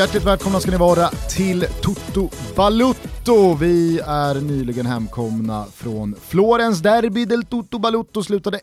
[0.00, 3.54] Hjärtligt välkomna ska ni vara till Toto Balutto.
[3.54, 8.60] Vi är nyligen hemkomna från Florens derby del Toto Balutto slutade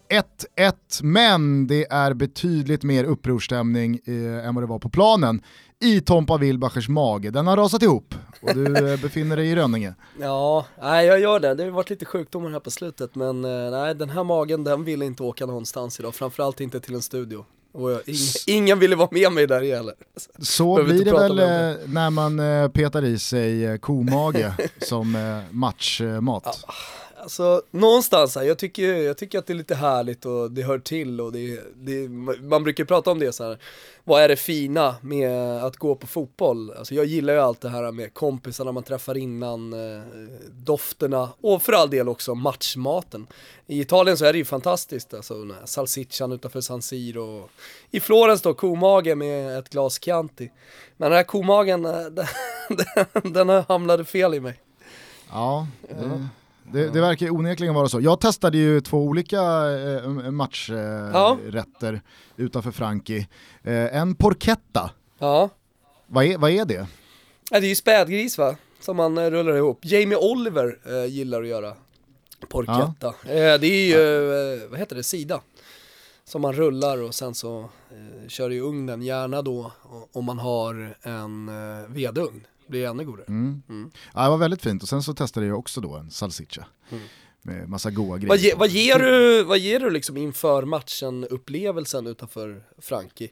[0.57, 0.73] 1-1,
[1.03, 5.41] men det är betydligt mer upprorsstämning eh, än vad det var på planen
[5.83, 7.29] i Tompa Wilbachers mage.
[7.29, 9.93] Den har rasat ihop och du eh, befinner dig i Rönninge.
[10.19, 11.55] Ja, nej jag gör det.
[11.55, 14.83] Det har varit lite sjukdomar här på slutet men eh, nej den här magen den
[14.83, 17.45] vill inte åka någonstans idag, framförallt inte till en studio.
[17.77, 19.93] Och jag, ing, ingen ville vara med mig där heller.
[20.39, 24.51] Så Behöver blir det väl om eh, när man eh, petar i sig eh, komage
[24.81, 26.65] som matchmat.
[27.27, 30.79] Alltså någonstans här, jag tycker, jag tycker att det är lite härligt och det hör
[30.79, 32.09] till och det, det,
[32.41, 33.57] man brukar prata om det så här.
[34.03, 36.71] vad är det fina med att gå på fotboll?
[36.71, 40.03] Alltså jag gillar ju allt det här med kompisarna man träffar innan, eh,
[40.51, 43.27] dofterna och för all del också matchmaten.
[43.67, 47.21] I Italien så är det ju fantastiskt, alltså den salsiccian utanför San Siro.
[47.21, 47.49] Och
[47.91, 50.51] I Florens då, komage med ett glas Chianti.
[50.97, 52.01] Men den här komagen, eh,
[53.23, 54.59] den, den hamnade fel i mig.
[55.29, 56.27] Ja, det,
[56.73, 58.01] det, det verkar onekligen vara så.
[58.01, 61.99] Jag testade ju två olika eh, matchrätter Ja.
[62.43, 63.27] utanför Franki.
[63.63, 64.89] Eh, en porchetta,
[65.19, 65.49] Ja.
[66.07, 66.87] vad är, vad är det?
[67.51, 69.79] Ja, det är ju spädgris va, som man eh, rullar ihop.
[69.81, 71.73] Jamie Oliver eh, gillar att göra
[72.49, 73.07] porchetta.
[73.07, 73.93] Eh, det är ju,
[74.63, 75.41] eh, vad heter det, sida.
[76.25, 77.59] Som man rullar och sen så
[77.91, 79.71] eh, kör i ugnen, gärna då
[80.13, 82.41] om man har en eh, vedugn.
[82.67, 83.25] Blir ännu godare.
[83.27, 83.61] Mm.
[83.69, 83.91] Mm.
[84.13, 86.65] Ja, det var väldigt fint och sen så testade jag också då en salsiccia
[87.41, 88.29] med massa goda grejer.
[88.29, 93.29] Vad, ge, vad, ger du, vad ger du liksom inför matchen upplevelsen utanför Frankie?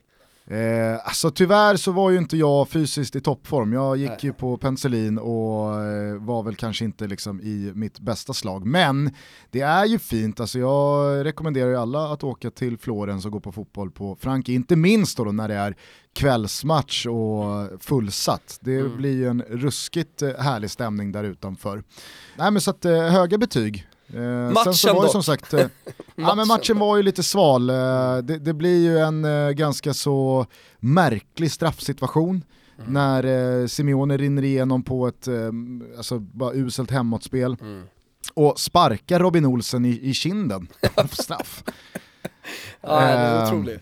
[0.50, 3.72] Eh, alltså tyvärr så var ju inte jag fysiskt i toppform.
[3.72, 4.18] Jag gick Nej.
[4.22, 8.66] ju på penicillin och eh, var väl kanske inte liksom i mitt bästa slag.
[8.66, 9.10] Men
[9.50, 13.40] det är ju fint, alltså jag rekommenderar ju alla att åka till Florens och gå
[13.40, 14.54] på fotboll på Frankie.
[14.54, 15.76] Inte minst då, då när det är
[16.14, 18.58] kvällsmatch och fullsatt.
[18.60, 18.96] Det Mm.
[18.96, 21.82] blir ju en ruskigt eh, härlig stämning där utanför.
[22.36, 23.86] Nej men så att eh, höga betyg.
[24.08, 25.12] Eh, sen så Matchen var ju dock.
[25.12, 25.66] som sagt, eh,
[26.16, 27.70] ja men matchen var ju lite sval.
[27.70, 30.46] Eh, det, det blir ju en eh, ganska så
[30.80, 32.44] märklig straffsituation
[32.78, 32.92] Mm.
[32.92, 33.24] när
[33.60, 35.34] eh, Simeone rinner igenom på ett eh,
[35.96, 37.82] alltså, bara uselt hemåtspel Mm.
[38.34, 41.64] och sparkar Robin Olsen i, i kinden på straff.
[42.80, 43.80] Ja, det är Ehm, otroligt.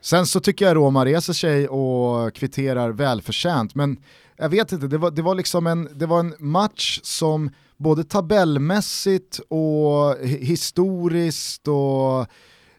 [0.00, 3.96] Sen så tycker jag Roma reser sig och kvitterar välförtjänt, men
[4.36, 8.04] jag vet inte, det var, det var liksom en, det var en match som både
[8.04, 12.20] tabellmässigt och hi- historiskt och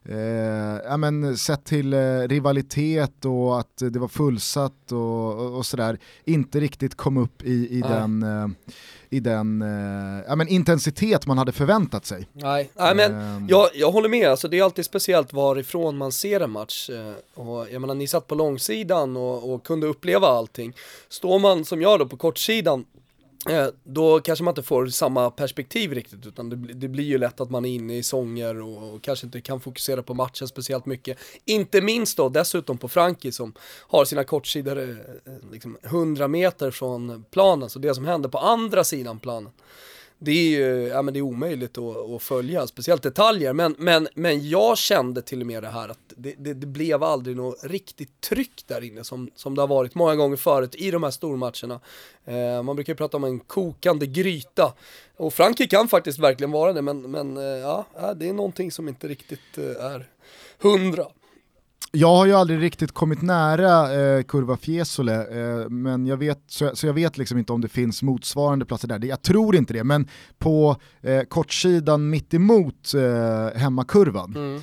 [0.10, 5.66] eh, ja, men, sett till eh, rivalitet och att det var fullsatt och, och, och
[5.66, 7.90] sådär, inte riktigt kom upp i, i Nej.
[7.90, 8.48] den, eh,
[9.10, 12.28] i den eh, ja, men, intensitet man hade förväntat sig.
[12.34, 13.48] Nej, nej men Ehm.
[13.50, 16.90] jag, jag håller med, alltså det är alltid speciellt varifrån man ser en match.
[16.90, 20.74] eh, Och jag menar, ni satt på långsidan och, och kunde uppleva allting.
[21.10, 22.86] Står man som jag då på kortsidan,
[23.50, 27.18] Eh, då kanske man inte får samma perspektiv riktigt utan det, blir- det blir ju
[27.18, 30.48] lätt att man är inne i sånger och, och kanske inte kan fokusera på matchen
[30.48, 31.18] speciellt mycket.
[31.46, 33.54] Inte minst då dessutom på Frankie som
[33.88, 38.84] har sina kortsidor eh, liksom 100 meter från planen, så det som händer på andra
[38.84, 39.52] sidan planen
[40.20, 43.54] det är ju, ja men det är omöjligt att, att följa, speciellt detaljer.
[43.54, 47.04] Men, men, men jag kände till och med det här att det, det, det blev
[47.04, 50.92] aldrig något riktigt tryck där inne som, som det har varit många gånger förut i
[50.92, 51.80] de här stormatcherna.
[52.26, 54.74] Eh, man brukar ju prata om en kokande gryta.
[55.18, 57.86] Och Frankrike kan faktiskt verkligen vara det, men, men eh, ja,
[58.16, 60.10] det är någonting som inte riktigt eh, är
[60.60, 61.06] hundra.
[62.00, 66.72] Jag har ju aldrig riktigt kommit nära eh, Kurva Fiesole, eh, men jag vet, så,
[66.76, 69.06] så jag vet liksom inte om det finns motsvarande platser där.
[69.06, 70.08] Jag tror inte det, men
[70.40, 74.62] på eh, kortsidan mitt emot eh, hemmakurvan Mm.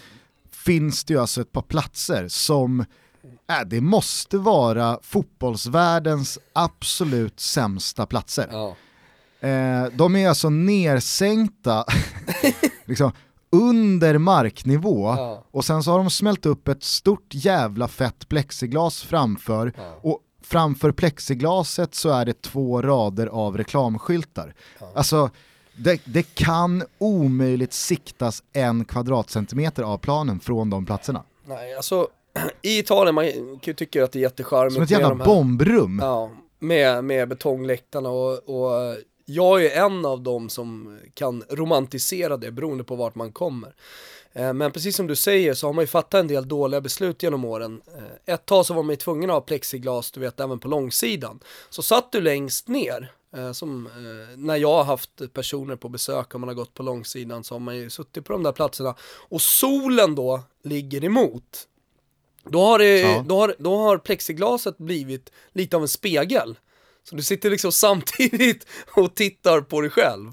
[0.50, 8.06] finns det ju alltså ett par platser som, äh, det måste vara fotbollsvärldens absolut sämsta
[8.06, 8.48] platser.
[8.52, 8.76] Ja.
[9.48, 11.84] Eh, de är alltså nersänkta
[12.84, 13.12] liksom,
[13.54, 15.44] under marknivå Ja.
[15.50, 19.98] och sen så har de smält upp ett stort jävla fett plexiglas framför Ja.
[20.02, 24.54] och framför plexiglaset så är det två rader av reklamskyltar.
[24.94, 25.30] Alltså
[25.76, 31.22] det, det kan omöjligt siktas en kvadratcentimeter av planen från de platserna.
[31.46, 32.08] Nej, alltså
[32.62, 33.24] i Italien, man
[33.74, 35.98] tycka att det är jättecharmigt Som ett jävla bombrum.
[36.02, 42.50] Ja, med, med betongläktarna och, och jag är en av dem som kan romantisera det
[42.50, 43.74] beroende på vart man kommer.
[44.32, 47.22] Eh, Men precis som du säger så har man ju fattat en del dåliga beslut
[47.22, 47.82] genom åren.
[47.96, 50.68] Eh, Ett tag så var man ju tvungen att ha plexiglas, du vet, även på
[50.68, 51.40] långsidan.
[51.70, 53.88] Så satt du längst ner, eh, som
[54.36, 57.60] när jag har haft personer på besök och man har gått på långsidan så har
[57.60, 58.94] man ju suttit på de där platserna
[59.28, 61.68] och solen då ligger emot.
[62.46, 63.24] Då har, det, ja.
[63.28, 66.58] då, har, då har plexiglaset blivit lite av en spegel.
[67.04, 70.32] Så du sitter liksom samtidigt och tittar på dig själv.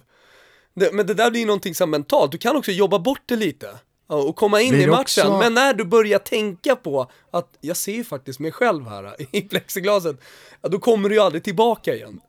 [0.73, 3.35] Det, men det där blir ju någonting så mentalt, du kan också jobba bort det
[3.35, 5.27] lite och komma in i matchen.
[5.27, 5.37] Också...
[5.39, 9.41] Men när du börjar tänka på att jag ser ju faktiskt mig själv här i
[9.41, 10.21] plexiglaset,
[10.61, 12.21] då kommer du ju aldrig tillbaka igen.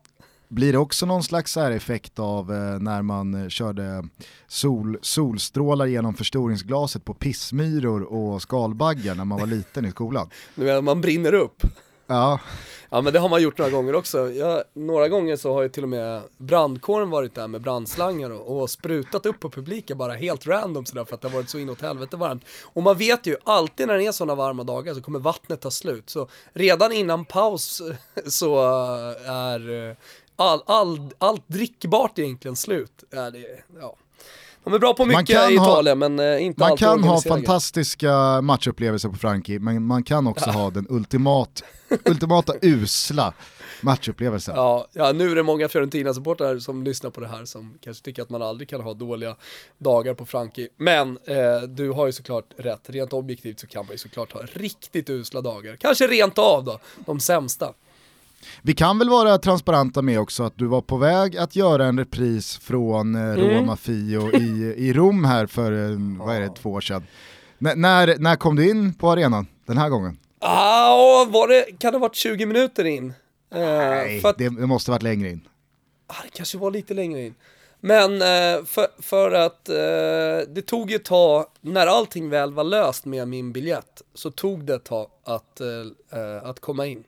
[0.47, 4.03] Blir det också någon slags effekt av eh, när man eh, körde
[4.47, 10.29] sol, solstrålar genom förstoringsglaset på pissmyror och skalbaggar när man var liten i skolan?
[10.55, 11.63] Menar man brinner upp?
[12.07, 12.39] Ja.
[12.89, 14.31] Ja men det har man gjort några gånger också.
[14.31, 18.61] Jag, några gånger så har ju till och med brandkåren varit där med brandslangar och,
[18.61, 21.59] och sprutat upp på publiken bara helt random sådär för att det har varit så
[21.59, 22.43] inåt helvete varmt.
[22.63, 25.71] Och man vet ju alltid när det är sådana varma dagar så kommer vattnet ta
[25.71, 26.09] slut.
[26.09, 27.81] Så redan innan paus
[28.27, 29.95] så eh, är eh,
[30.35, 33.03] all, all, allt drickbart egentligen slut.
[33.09, 33.95] Ja, det, ja.
[34.63, 39.09] De är bra på mycket i Italien men eh, inte Man kan ha fantastiska matchupplevelser
[39.09, 40.53] på Frankie, men man kan också ja.
[40.53, 41.63] ha den ultimat,
[42.05, 43.33] ultimata usla
[43.81, 44.55] matchupplevelsen.
[44.55, 48.21] Ja, ja, nu är det många Fiorentina-supportrar som lyssnar på det här som kanske tycker
[48.21, 49.35] att man aldrig kan ha dåliga
[49.77, 50.69] dagar på Frankie.
[50.77, 54.41] Men eh, du har ju såklart rätt, rent objektivt så kan man ju såklart ha
[54.53, 55.75] riktigt usla dagar.
[55.75, 57.73] Kanske rent av då, de sämsta.
[58.61, 61.99] Vi kan väl vara transparenta med också att du var på väg att göra en
[61.99, 63.37] repris från eh, mm.
[63.37, 67.03] Roma Fio i, i Rom här för, eh, vad är det, två år sedan.
[67.59, 70.17] N när, när kom du in på arenan den här gången?
[70.39, 73.13] Ah, var det, kan det ha varit 20 minuter in?
[73.53, 75.47] Eh, Nej, att, det, det, måste varit längre in.
[76.07, 77.35] Ah, det kanske var lite längre in.
[77.79, 82.63] Men eh, för, för, att eh, det tog ju ett tag, när allting väl var
[82.63, 87.03] löst med min biljett, så tog det ett tag att, eh, att komma in.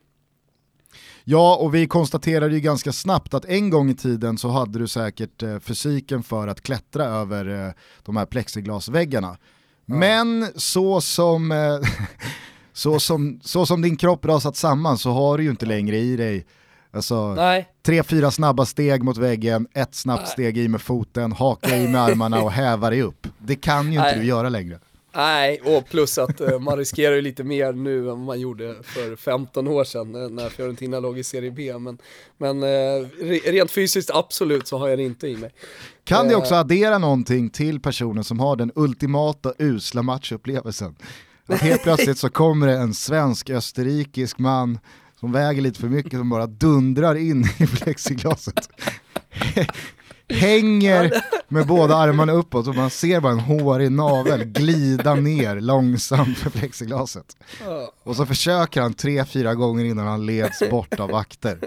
[1.27, 4.88] Ja, och vi konstaterade ju ganska snabbt att en gång i tiden så hade du
[4.88, 7.74] säkert eh, fysiken för att klättra över eh,
[8.04, 9.38] de här plexiglasväggarna.
[9.86, 9.95] Ja.
[9.95, 11.80] Men så som, eh,
[12.74, 16.16] så, som, så som din kropp rasat samman så har du ju inte längre i
[16.16, 16.45] dig
[16.95, 17.68] Alltså, Nej.
[17.86, 20.31] tre, fyra snabba steg mot väggen, ett snabbt Nej.
[20.31, 23.27] steg i med foten, haka i med armarna och häva dig upp.
[23.38, 24.19] Det kan ju inte Nej.
[24.19, 24.80] du göra längre.
[25.16, 29.16] Nej, och plus att uh, man riskerar ju lite mer nu än man gjorde för
[29.16, 31.78] 15 år sedan uh, när Fiorentina låg i Serie B.
[31.80, 31.98] Men,
[32.38, 33.08] men uh,
[33.46, 35.52] rent fysiskt absolut så har jag det inte i mig.
[36.04, 40.96] Kan det också addera någonting till personen som har den ultimata usla matchupplevelsen?
[41.48, 44.80] Att helt plötsligt så kommer det en svensk-österrikisk man
[45.20, 48.70] som väger lite för mycket som bara dundrar in i plexiglaset
[50.30, 56.38] hänger med båda armarna uppåt och man ser bara en hårig navel glida ner långsamt
[56.38, 57.38] för plexiglaset.
[58.04, 61.60] Och så försöker han tre, fyra gånger innan han leds bort av vakter.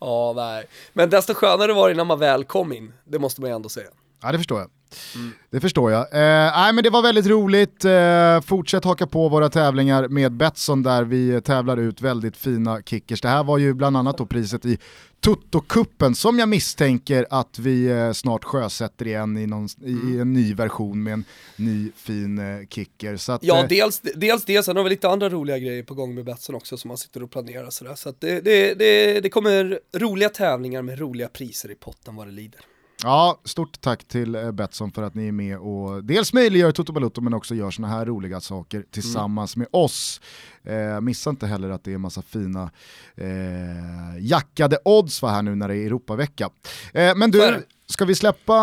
[0.00, 0.64] Ja, nej.
[0.92, 3.68] Men desto skönare var det när man väl kom in, det måste man ju ändå
[3.68, 3.88] säga.
[4.22, 4.70] Ja, det förstår jag.
[5.14, 5.32] Mm.
[5.50, 6.00] Det förstår jag.
[6.00, 7.84] Eh, nej, men det var väldigt roligt.
[7.84, 13.20] Eh, fortsätt haka på våra tävlingar med Betsson där vi tävlar ut väldigt fina kickers.
[13.20, 14.78] Det här var ju bland annat då priset i
[15.20, 20.32] Toto-kuppen som jag misstänker att vi eh, snart sjösätter igen i, någon, i, i, en
[20.32, 21.24] ny version med en
[21.56, 23.16] ny fin eh, kicker.
[23.16, 25.94] Så att, ja, eh, dels, dels det, sen har vi lite andra roliga grejer på
[25.94, 27.94] gång med Betsson också som man sitter och planerar sådär.
[27.94, 32.26] Så att det, det, det, det kommer roliga tävlingar med roliga priser i potten vad
[32.26, 32.60] det lider.
[33.02, 36.92] Ja, stort tack till eh, Betsson för att ni är med och dels möjliggör Toto
[36.92, 39.60] Balutto men också gör sådana här roliga saker tillsammans mm.
[39.72, 40.20] med oss.
[40.62, 42.70] Eh, missa inte heller att det är massa fina
[43.16, 46.50] eh, jackade odds här nu när det är Europavecka.
[46.92, 48.54] Eh, men du, ska vi släppa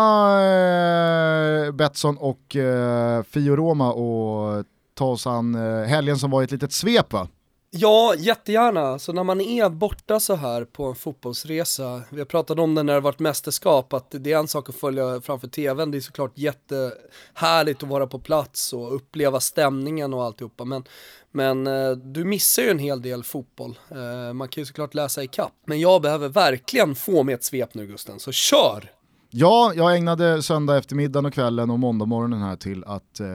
[0.42, 4.64] eh, Betsson och eh, Fio Roma och
[4.94, 7.28] ta oss an eh, helgen som var ett litet svep va?
[7.78, 8.98] Ja, jättegärna.
[8.98, 12.82] Så när man är borta så här på en fotbollsresa, vi har pratat om det
[12.82, 16.00] när det varit mästerskap, att det är en sak att följa framför tvn, det är
[16.00, 20.84] såklart jättehärligt att vara på plats och uppleva stämningen och alltihopa, men,
[21.32, 23.78] men eh, du missar ju en hel del fotboll.
[23.90, 25.52] Eh, man kan ju såklart läsa i kapp.
[25.66, 28.92] men jag behöver verkligen få med ett svep nu Gusten, så kör!
[29.30, 33.26] Ja, jag ägnade söndag eftermiddagen och kvällen och måndag morgonen här till att eh,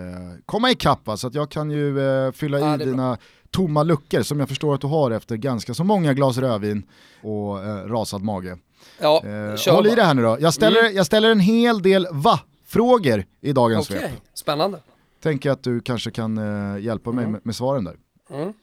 [0.45, 3.17] komma ikapp, så att jag kan ju eh, fylla ja, i dina bra
[3.51, 6.83] tomma luckor som jag förstår att du har efter ganska så många glas rödvin
[7.21, 8.57] och eh, rasad mage.
[8.99, 10.37] Ja, eh, håll i det här nu då.
[10.39, 10.95] Jag ställer, mm.
[10.95, 13.99] jag ställer en hel del va-frågor i dagens okay.
[13.99, 14.11] svep.
[14.33, 14.79] Spännande.
[15.23, 17.31] Tänker att du kanske kan eh, hjälpa mig mm.
[17.31, 17.95] med, med, svaren där.
[18.29, 18.53] Mm.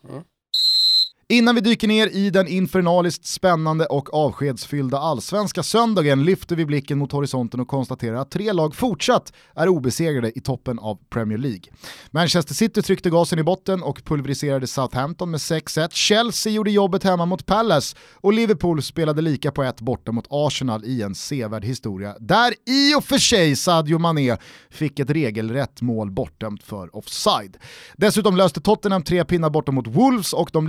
[1.30, 6.98] Innan vi dyker ner i den infernaliskt spännande och avskedsfyllda allsvenska söndagen lyfter vi blicken
[6.98, 11.62] mot horisonten och konstaterar att tre lag fortsatt är obesegrade i toppen av Premier League.
[12.10, 15.88] Manchester City tryckte gasen i botten och pulveriserade Southampton med 6-1.
[15.92, 20.84] Chelsea gjorde jobbet hemma mot Palace och Liverpool spelade lika på ett borta mot Arsenal
[20.84, 24.36] i en sevärd historia där i och för sig Sadio Mané
[24.70, 27.56] fick ett regelrätt mål bortdömt för offside.
[27.96, 30.68] Dessutom löste Tottenham tre pinnar borta mot Wolves och de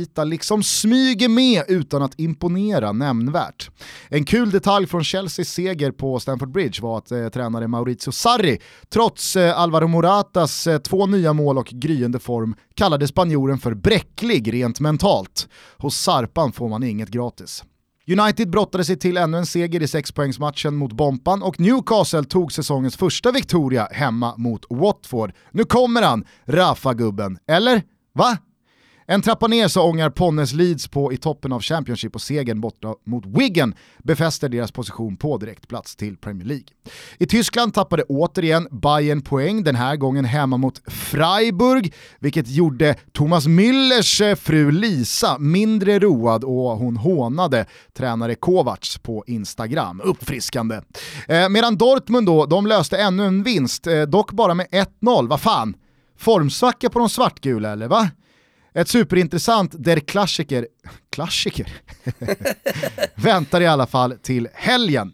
[0.00, 3.70] liljevita liksom smyger med utan att imponera nämnvärt.
[4.08, 8.58] En kul detalj från Chelseas seger på Stamford Bridge var att eh, tränare Maurizio Sarri,
[8.88, 14.52] trots eh, Alvaro Moratas eh, två nya mål och gryende form, kallade spanjoren för bräcklig
[14.52, 15.48] rent mentalt.
[15.78, 17.64] Hos Sarpan får man inget gratis.
[18.08, 22.96] United brottade sig till ännu en seger i sexpoängsmatchen mot Bompan och Newcastle tog säsongens
[22.96, 25.32] första Victoria hemma mot Watford.
[25.52, 27.38] Nu kommer han, Rafa-gubben.
[27.46, 27.82] Eller?
[28.14, 28.38] Va?
[29.12, 32.94] En trappa ner så ångar Ponnes Leeds på i toppen av Championship och segern borta
[33.06, 36.66] mot Wigan befäster deras position på direktplats till Premier League.
[37.18, 43.46] I Tyskland tappade återigen Bayern poäng, den här gången hemma mot Freiburg, vilket gjorde Thomas
[43.46, 50.00] Müllers eh, fru Lisa mindre road och hon hånade tränare Kovacs på Instagram.
[50.04, 50.80] Uppfriskande.
[51.28, 55.28] Eh, medan Dortmund då, de löste ännu en vinst, eh, dock bara med 1-0.
[55.28, 55.74] Vad fan?
[56.18, 58.10] Formsvacka på de svartgula eller va?
[58.74, 60.66] Ett superintressant Der Klassiker,
[61.10, 61.72] klassiker?
[63.14, 65.12] väntar i alla fall till helgen.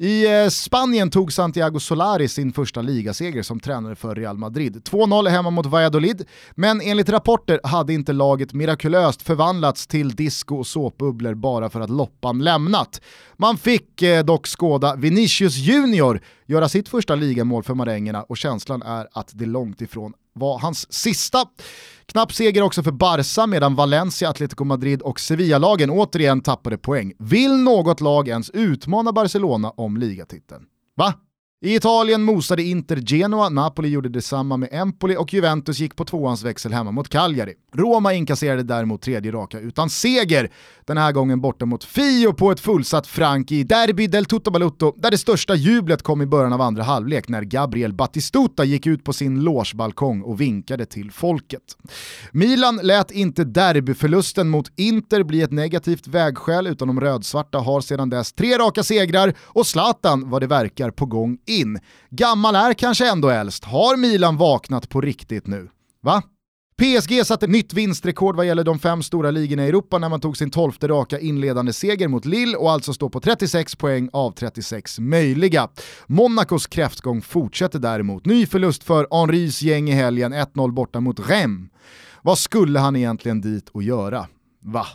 [0.00, 4.82] I eh, Spanien tog Santiago Solari sin första ligaseger som tränare för Real Madrid.
[4.90, 6.24] 2-0 hemma mot Valladolid,
[6.54, 11.90] men enligt rapporter hade inte laget mirakulöst förvandlats till disco och såpbubblor bara för att
[11.90, 13.00] loppan lämnat.
[13.36, 18.82] Man fick eh, dock skåda Vinicius Junior göra sitt första ligamål för marängerna och känslan
[18.82, 21.44] är att det långt ifrån var hans sista.
[22.06, 27.12] Knapp seger också för Barca medan Valencia, Atletico Madrid och Sevilla-lagen återigen tappade poäng.
[27.18, 30.64] Vill något lag ens utmana Barcelona om ligatiteln?
[30.96, 31.14] Va?
[31.60, 36.42] I Italien mosade Inter Genoa, Napoli gjorde detsamma med Empoli och Juventus gick på tvåans
[36.42, 37.54] växel hemma mot Cagliari.
[37.74, 40.50] Roma inkasserade däremot tredje raka utan seger,
[40.86, 44.94] den här gången borta mot Fio på ett fullsatt Frank i Derby del Tutto Balutto,
[44.96, 49.04] där det största jublet kom i början av andra halvlek när Gabriel Battistuta gick ut
[49.04, 51.76] på sin logebalkong och vinkade till folket.
[52.32, 58.10] Milan lät inte derbyförlusten mot Inter bli ett negativt vägskäl utan de rödsvarta har sedan
[58.10, 61.78] dess tre raka segrar och Zlatan vad det verkar på gång in.
[62.10, 65.68] Gammal är kanske ändå äldst, har Milan vaknat på riktigt nu?
[66.02, 66.22] Va?
[66.82, 70.36] PSG satte nytt vinstrekord vad gäller de fem stora ligorna i Europa när man tog
[70.36, 74.98] sin tolfte raka inledande seger mot Lille och alltså står på 36 poäng av 36
[74.98, 75.68] möjliga.
[76.06, 78.26] Monacos kräftgång fortsätter däremot.
[78.26, 81.70] Ny förlust för Henrys gäng i helgen, 1-0 borta mot Rennes.
[82.22, 84.26] Vad skulle han egentligen dit och göra?
[84.62, 84.86] Va?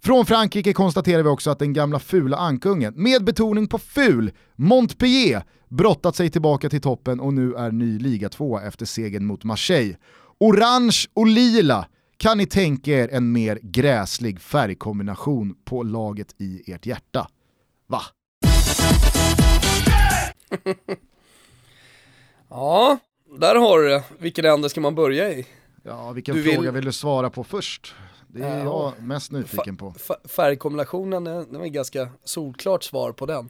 [0.00, 5.44] Från Frankrike konstaterar vi också att den gamla fula ankungen, med betoning på ful, Montpellier,
[5.72, 9.96] brottat sig tillbaka till toppen och nu är ny liga tvåa efter segern mot Marseille.
[10.38, 11.86] Orange och lila,
[12.16, 17.28] kan ni tänka er en mer gräslig färgkombination på laget i ert hjärta?
[17.86, 18.02] Va?
[22.48, 22.98] ja,
[23.38, 24.04] där har du det.
[24.18, 25.46] Vilken ände ska man börja i?
[25.82, 26.70] Ja, vilken du fråga vill...
[26.70, 27.94] vill du svara på först?
[28.28, 29.94] Det är ja, jag mest nyfiken på.
[30.24, 33.48] Färgkombinationen, det var ett ganska solklart svar på den.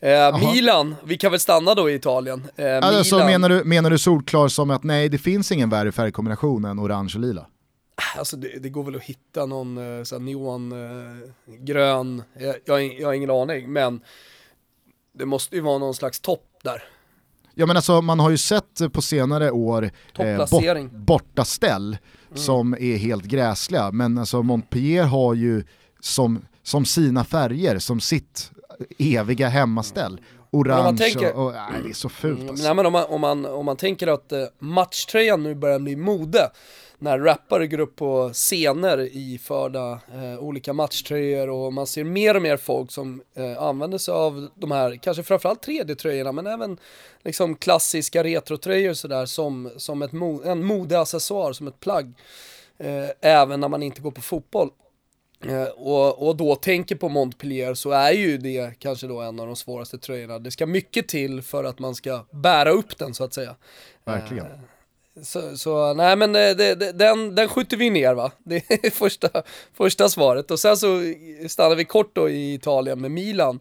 [0.00, 2.42] Eh, Milan, vi kan väl stanna då i Italien.
[2.56, 3.30] Eh, alltså, Milan...
[3.30, 7.12] menar, du, menar du solklar som att nej, det finns ingen värre färgkombination än orange
[7.14, 7.46] och lila?
[8.18, 13.14] Alltså det, det går väl att hitta någon eh, neongrön, eh, jag, jag, jag har
[13.14, 14.00] ingen aning, men
[15.12, 16.82] det måste ju vara någon slags topp där.
[17.54, 21.98] Ja men alltså man har ju sett på senare år eh, bort, bortaställ
[22.28, 22.38] mm.
[22.38, 25.64] som är helt gräsliga, men alltså Montpellier har ju
[26.00, 28.50] som, som sina färger, som sitt
[28.98, 30.20] eviga hemmaställ.
[30.50, 32.64] Orange tänker, och, och, nej, det är så fult mm, alltså.
[32.64, 35.96] Nej men om man, om man, om man tänker att eh, matchtröjan nu börjar bli
[35.96, 36.50] mode,
[36.98, 42.42] när rappare går upp på scener iförda eh, olika matchtröjor och man ser mer och
[42.42, 46.78] mer folk som eh, använder sig av de här, kanske framförallt 3D-tröjorna men även
[47.24, 52.14] liksom klassiska retrotröjor sådär som, som ett mo en modeaccessoar, som ett plagg.
[52.78, 54.70] Eh, även när man inte går på fotboll.
[55.44, 59.46] Eh, och, och då tänker på Montpellier så är ju det kanske då en av
[59.46, 60.38] de svåraste tröjorna.
[60.38, 63.56] Det ska mycket till för att man ska bära upp den så att säga.
[64.04, 64.46] Verkligen.
[64.46, 64.52] Eh,
[65.22, 69.42] så, så, nej men det, det, den, den skjuter vi ner va, det är första,
[69.74, 70.50] första svaret.
[70.50, 71.14] Och sen så
[71.48, 73.60] stannar vi kort då i Italien med Milan.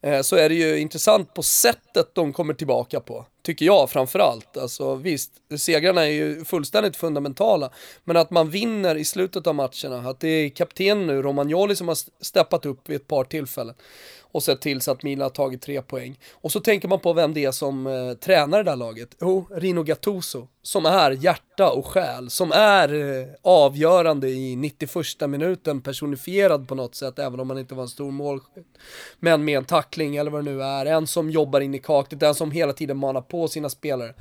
[0.00, 3.26] Eh, så är det ju intressant på sättet de kommer tillbaka på.
[3.42, 4.56] tycker jag framförallt.
[4.56, 7.70] Alltså visst, segrarna är ju fullständigt fundamentala,
[8.04, 11.88] men att man vinner i slutet av matcherna, att det är kaptenen nu, Romagnoli, som
[11.88, 13.74] har steppat upp vid ett par tillfällen
[14.36, 16.18] och sett till så att Milan har tagit tre poäng.
[16.32, 19.16] Och så tänker man på vem det är som eh, tränar det där laget.
[19.20, 24.90] Jo, Rino Gattuso, som är hjärta och själ, som är eh, avgörande i 91
[25.28, 28.78] minuten, personifierad på något sätt, även om han inte var en stor målskytt.
[29.18, 32.22] Men med en tackling eller vad det nu är, en som jobbar in i kaklet,
[32.22, 34.14] en som hela tiden manar på sina spelare.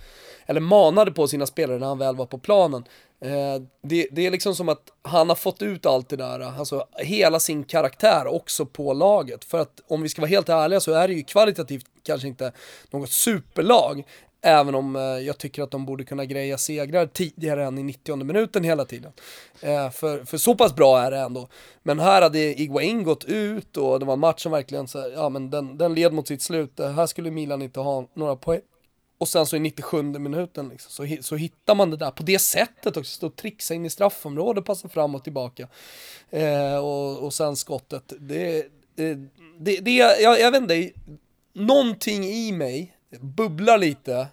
[0.46, 2.84] Eller manade på sina spelare när han väl var på planen.
[3.22, 6.88] Eh, det, det, är liksom som att han har fått ut allt det där, alltså
[6.98, 9.44] hela sin karaktär också på laget.
[9.46, 12.52] För att om vi ska vara helt ärliga så är det ju kvalitativt kanske inte
[12.92, 14.04] något superlag.
[14.42, 18.16] Även om eh, jag tycker att de borde kunna greja segrar tidigare än i 90
[18.16, 19.12] minuten hela tiden.
[19.62, 21.48] Eh, för, för så pass bra är det ändå.
[21.84, 25.30] Men här hade Iguain gått ut och det var en match som verkligen, så, ja
[25.30, 26.80] men den, den led mot sitt slut.
[26.80, 28.62] Här skulle Milan inte ha några poäng,
[29.26, 32.40] och sen så i 97 minuten liksom, så, så hittar man det där på det
[32.40, 35.68] sättet också, stå och trixa in i straffområdet, passa fram och tillbaka.
[36.30, 38.14] Eh, och, och sen skottet.
[38.20, 39.16] Det, det,
[39.60, 40.92] det, det jag, jag vet inte,
[41.54, 44.28] någonting i mig bubblar lite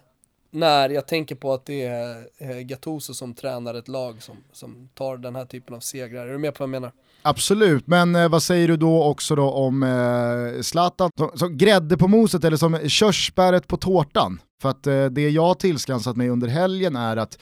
[0.49, 4.89] när jag tänker på att det är eh, Gattuso som tränar ett lag som, som
[4.93, 6.27] tar den här typen av segrar.
[6.27, 6.91] Är du med på vad jag menar?
[7.23, 11.97] Absolut, men eh, vad säger du då också då om eh, Zlatan som, som grädde
[11.97, 14.41] på moset eller som körsbäret på tårtan?
[14.61, 17.37] För att eh, det jag har tillskansat mig under helgen är att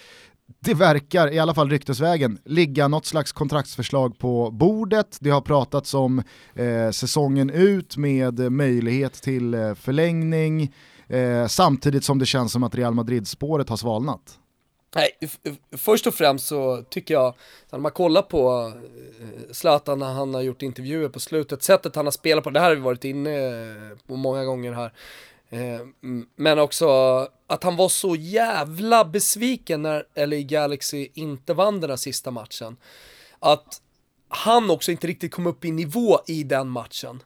[0.60, 5.18] det verkar, i alla fall ryktesvägen, ligga något slags kontraktsförslag på bordet.
[5.20, 6.24] Det har pratats om
[6.54, 10.74] eh, säsongen ut med möjlighet till eh, förlängning,
[11.08, 14.38] eh, samtidigt som det känns som att Real Madrid-spåret har svalnat.
[14.96, 15.18] Nej,
[15.78, 17.34] först och främst så tycker jag,
[17.70, 18.74] när man kollar på
[19.22, 22.60] eh, Zlatan när han har gjort intervjuer på slutet, sättet han har spelat på, det
[22.60, 24.94] här har vi varit inne eh, på många gånger här,
[25.50, 25.80] eh,
[26.36, 26.88] men också
[27.48, 32.78] att han var så jävla besviken när LA Galaxy inte vann den här sista matchen.
[33.40, 33.82] Att
[34.28, 37.24] han också inte riktigt kom upp i nivå i den matchen.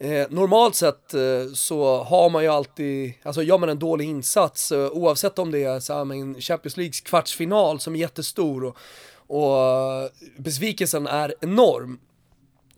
[0.00, 4.72] Eh, normalt sett eh, så har man ju alltid, alltså gör man en dålig insats,
[4.72, 8.76] eh, oavsett om det är så här, men Champions Leagues kvartsfinal som är jättestor och,
[9.26, 9.62] och
[10.02, 11.98] eh, besvikelsen är enorm,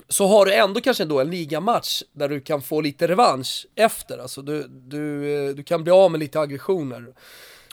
[0.09, 4.19] så har du ändå kanske då en ligamatch där du kan få lite revansch efter,
[4.19, 7.07] alltså du, du, eh, du kan bli av med lite aggressioner.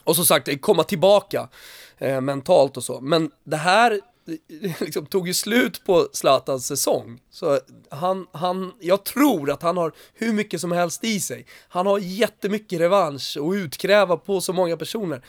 [0.04, 1.50] Och som sagt, eh, komma tillbaka
[1.98, 3.02] eh, mentalt och så.
[3.02, 4.02] Men det här
[4.80, 7.20] liksom tog ju slut på Zlatans säsong.
[7.32, 7.60] Så
[7.90, 11.46] han, han, jag tror att han har hur mycket som helst i sig.
[11.70, 15.22] Han har jättemycket revansch och utkräva på så många personer.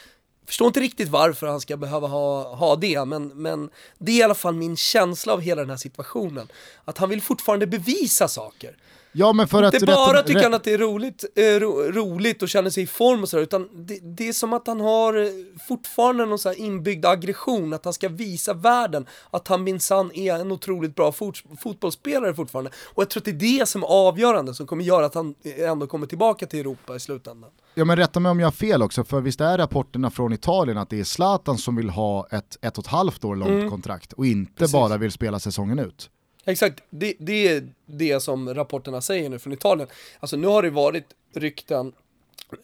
[0.47, 4.23] Förstår inte riktigt varför han ska behöva ha, ha det, men, men det är i
[4.23, 6.49] alla fall min känsla av hela den här situationen.
[6.85, 8.77] Att han vill fortfarande bevisa saker.
[9.13, 12.49] Ja, men för inte bara tycker han att det är roligt, eh, ro, roligt och
[12.49, 15.29] känner sig i form och sådär, utan det, det, är som att han har eh,
[15.69, 20.53] fortfarande någon så inbyggd aggression, att han ska visa världen att han minsann är en
[20.53, 22.71] otroligt bra fot, fotbollsspelare fortfarande.
[22.95, 25.35] Och jag tror att det är det som är avgörande, som kommer göra att han
[25.43, 27.51] ändå kommer tillbaka till Europa i slutändan.
[27.75, 30.79] Ja men rätta mig om jag har fel också, för visst är rapporterna från Italien
[30.79, 33.71] att det är Zlatan som vill ha ett ett och ett halvt år långt mm.
[33.71, 34.73] kontrakt och inte Precis.
[34.73, 36.11] bara vill spela säsongen ut?
[36.49, 39.89] Exakt, det, det är det som rapporterna säger nu från Italien.
[40.21, 41.93] Alltså nu har det varit rykten,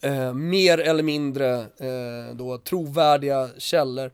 [0.01, 4.11] eh, mer eller mindre eh, då trovärdiga källor.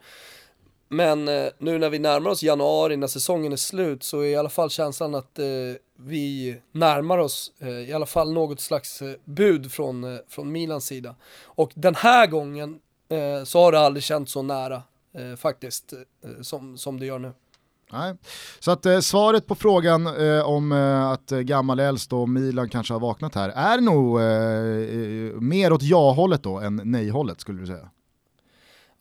[0.87, 4.35] Men eh, nu när vi närmar oss januari, när säsongen är slut, så är i
[4.35, 5.45] alla fall känslan att eh,
[5.95, 10.85] vi närmar oss eh, i alla fall något slags eh, bud från, eh, från Milans
[10.85, 11.15] sida.
[11.43, 12.79] Och den här gången
[13.09, 15.93] eh, så har det aldrig känts så nära eh, faktiskt,
[16.41, 17.31] som, som det gör nu.
[17.91, 18.15] Nej.
[18.59, 22.69] Så att eh, svaret på frågan eh, om eh, att eh, gammal äldst och Milan
[22.69, 27.61] kanske har vaknat här är nog eh, eh mer åt ja-hållet då än nej-hållet skulle
[27.61, 27.89] du säga?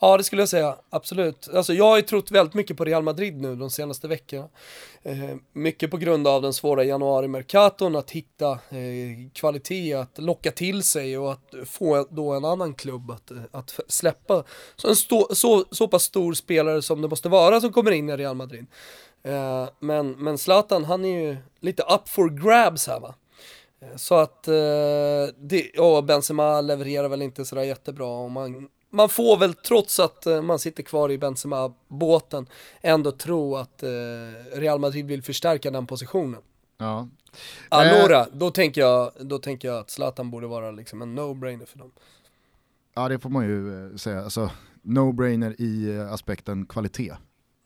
[0.02, 1.48] Ja, det skulle jag säga, absolut.
[1.54, 4.48] Alltså, jag har ju trott väldigt mycket på Real Madrid nu de senaste veckorna.
[5.02, 10.82] Eh, mycket på grund av den svåra januari-mercaton, att hitta eh, kvalitet, att locka till
[10.82, 14.44] sig och att få då en annan klubb att, eh, att släppa.
[14.76, 18.08] Så en stå, så, så pass stor spelare som det måste vara som kommer in
[18.08, 18.66] i Real Madrid.
[19.22, 23.14] Eh, men, men Zlatan, han är ju lite up for grabs här va.
[23.80, 29.08] Eh, så att, eh, det, och Benzema levererar väl inte sådär jättebra och man man
[29.08, 32.46] får väl trots att eh, man sitter kvar i Benzema-båten
[32.80, 33.88] ändå tro att eh,
[34.52, 36.40] Real Madrid vill förstärka den positionen.
[36.78, 37.08] Ja.
[37.68, 38.26] Allora, eh.
[38.32, 41.90] då, tänker jag, då tänker jag att Zlatan borde vara liksom en no-brainer för dem.
[42.94, 44.50] Ja det får man ju säga, alltså
[44.82, 47.12] no-brainer i aspekten kvalitet.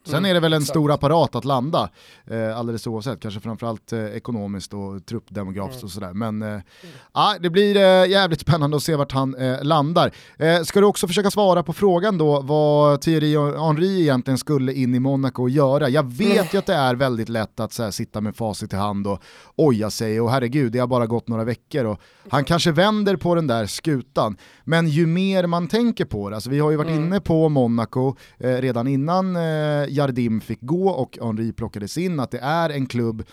[0.06, 0.70] Sen mm, är det väl en exakt.
[0.70, 1.88] stor apparat att landa,
[2.26, 5.84] eh, alldeles oavsett, kanske framförallt eh, ekonomiskt och truppdemografiskt mm.
[5.84, 6.12] och sådär.
[6.12, 6.62] Men eh, mm.
[7.12, 10.12] ah, det blir eh, jävligt spännande att se vart han eh, landar.
[10.38, 14.94] Eh, ska du också försöka svara på frågan då vad Thierry Henry egentligen skulle in
[14.94, 15.88] i Monaco och göra?
[15.88, 19.06] Jag vet ju att det är väldigt lätt att här, sitta med facit i hand
[19.06, 19.22] och
[19.56, 23.34] oja sig och herregud, det har bara gått några veckor och han kanske vänder på
[23.34, 24.36] den där skutan.
[24.64, 27.04] Men ju mer man tänker på det, alltså vi har ju varit mm.
[27.04, 32.30] inne på Monaco eh, redan innan eh, Jardim fick gå och Henri plockades in, att
[32.30, 33.24] det är en klubb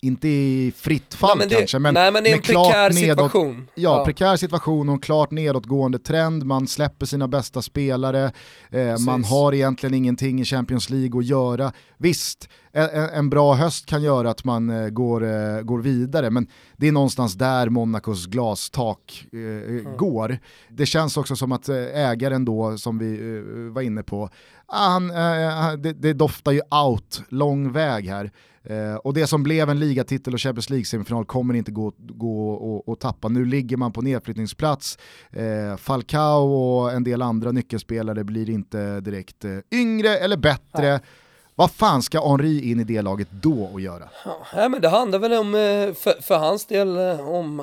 [0.00, 3.68] inte i fritt fall nej, det, kanske, men, nej, men i en prekär situation.
[3.74, 8.32] Ja, ja, prekär situation och en klart nedåtgående trend, man släpper sina bästa spelare,
[8.70, 11.72] eh, man har egentligen ingenting i Champions League att göra.
[11.98, 16.46] Visst, en, en bra höst kan göra att man eh, går, eh, går vidare, men
[16.76, 19.96] det är någonstans där Monacos glastak mm.
[19.96, 20.38] går.
[20.68, 24.30] Det känns också som att eh, ägaren då, som vi var inne på,
[24.66, 25.08] ah, han,
[25.82, 28.30] det, det doftar ju out, lång väg här.
[28.66, 33.00] Eh, och det som blev en ligatitel och Champions League-semifinal kommer inte gå, gå att
[33.00, 33.28] tappa.
[33.28, 34.98] Nu ligger man på nedflyttningsplats,
[35.32, 40.86] eh, Falcao och en del andra nyckelspelare blir inte direkt eh, yngre eller bättre.
[40.86, 40.98] Ja.
[41.58, 44.08] Vad fan ska Henri in i det laget då och göra?
[44.54, 45.52] Ja, men det handlar väl om,
[45.96, 47.62] för, för hans del, om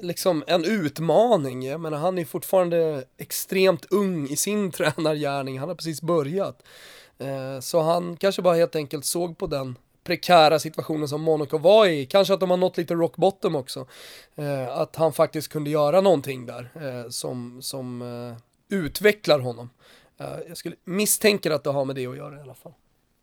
[0.00, 1.62] liksom en utmaning.
[1.62, 6.62] Jag menar, han är fortfarande extremt ung i sin tränargärning, han har precis börjat.
[7.60, 12.06] Så han kanske bara helt enkelt såg på den prekära situationen som Monaco var i.
[12.06, 13.86] Kanske att de har nått lite rock bottom också.
[14.34, 19.70] Eh, att han faktiskt kunde göra någonting där eh, som, som eh, utvecklar honom.
[20.18, 22.72] Eh, jag skulle misstänka att det har med det att göra i alla fall.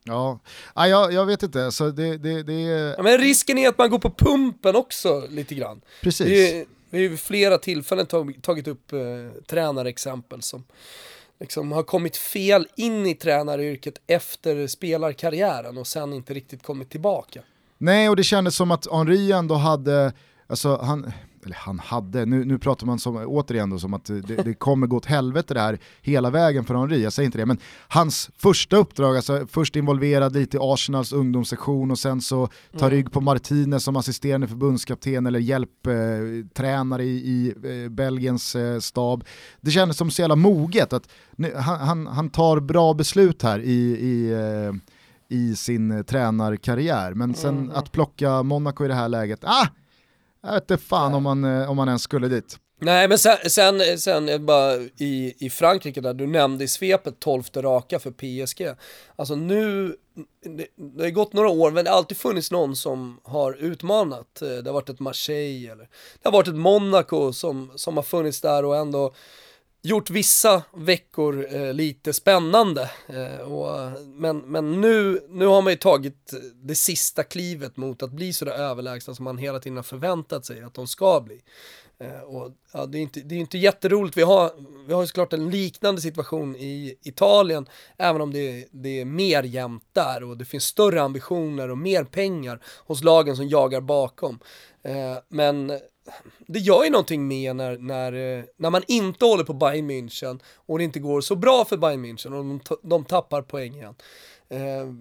[0.04, 0.40] Ja,
[0.74, 1.72] ah, jag, jag vet inte.
[1.72, 2.96] Så det, det, det är...
[2.98, 5.82] ja, men risken är att man går på pumpen också lite grann.
[6.02, 6.28] Precis.
[6.28, 8.06] Vi har ju flera tillfällen
[8.42, 9.00] tagit upp eh,
[9.48, 10.64] tränarexempel som
[11.42, 17.42] liksom har kommit fel in i tränaryrket efter spelarkarriären och sen inte riktigt kommit tillbaka.
[17.78, 20.14] Nej, och det kändes som att Henri ändå hade,
[20.48, 21.12] alltså han,
[21.46, 24.88] eller han hade, nu, nu pratar man som, återigen då, som att det, det kommer
[24.88, 28.30] gå åt helvete det här hela vägen för Henri, jag säger inte det, men hans
[28.38, 32.90] första uppdrag, alltså först involverad lite i Arsenals ungdomssektion och sen så ta mm.
[32.90, 39.24] rygg på Martinez som assisterande förbundskapten eller hjälptränare eh, i, i eh, Belgiens eh, stab.
[39.62, 43.60] Det kändes som så jävla moget, att nu, han, han, han, tar bra beslut här
[43.60, 44.74] i, i eh,
[45.32, 47.14] i sin tränarkarriär.
[47.14, 47.72] Men sen mm.
[47.76, 49.68] att plocka Monaco i det här läget, ah,
[50.44, 52.60] jag vet inte fan om man, eh, om man ens skulle dit.
[52.84, 57.20] Nej men sen, sen, sen eh, bara i, i Frankrike där, du nämnde i svepet
[57.20, 58.68] 12 raka för PSG.
[59.16, 59.96] Alltså nu,
[60.46, 64.42] det, det har gått några år men det har alltid funnits någon som har utmanat.
[64.42, 65.90] Eh, det har varit ett Marseille eller
[66.22, 69.14] det har varit ett Monaco som, som har funnits där och ändå
[69.82, 72.90] gjort vissa veckor eh, lite spännande.
[73.08, 78.12] Eh, och, men men nu, nu har man ju tagit det sista klivet mot att
[78.12, 81.42] bli sådär överlägsna som man hela tiden har förväntat sig att de ska bli.
[82.02, 84.52] Eh, och, ja, det, är inte, det är inte jätteroligt, vi har,
[84.88, 89.44] vi har ju såklart en liknande situation i Italien, även om det, det är mer
[89.44, 94.40] jämnt där och det finns större ambitioner och mer pengar hos lagen som jagar bakom.
[94.84, 95.72] Eh, men
[96.48, 100.40] det gör ju någonting med när, när, eh, när man inte håller på Bayern München
[100.56, 103.96] och det inte går så bra för Bayern München och de, de tappar poäng igen.
[104.50, 104.94] Eh,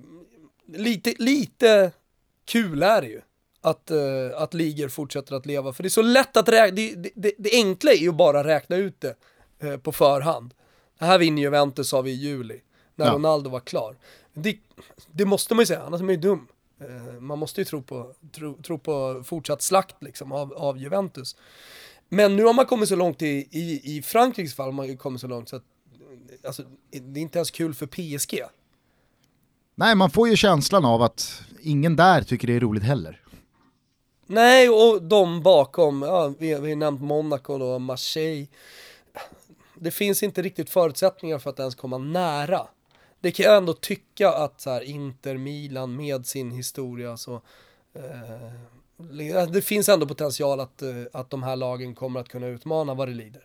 [0.78, 1.92] lite, lite
[2.44, 3.20] kul är det ju
[3.60, 5.72] att, uh, att ligor fortsätter att leva.
[5.72, 8.40] För det är så lätt att räkna, det, det, det, det enkla är ju bara
[8.40, 9.16] att räkna ut det
[9.64, 10.54] uh, på förhand.
[10.98, 12.60] Det här vinner Juventus sa vi i juli,
[12.94, 13.12] när ja.
[13.12, 13.96] Ronaldo var klar.
[14.32, 14.58] Det,
[15.12, 16.48] det måste man ju säga, annars är man ju dum.
[16.80, 21.36] Uh, man måste ju tro på, tro, tro på fortsatt slakt liksom av, av Juventus.
[22.08, 25.26] Men nu har man kommit så långt i, i, i Frankrikes fall, man kommit så
[25.26, 25.64] långt så att
[26.44, 28.42] alltså, det är inte ens kul för PSG.
[29.74, 33.20] Nej, man får ju känslan av att ingen där tycker det är roligt heller.
[34.26, 38.46] Nej, och de bakom, ja, vi, vi har nämnt Monaco då, Marseille.
[39.74, 42.66] Det finns inte riktigt förutsättningar för att ens komma nära.
[43.20, 47.34] Det kan jag ändå tycka att så här, Inter, Milan med sin historia så
[47.94, 52.94] eh, det finns ändå potential att, eh, att de här lagen kommer att kunna utmana
[52.94, 53.42] vad det lider.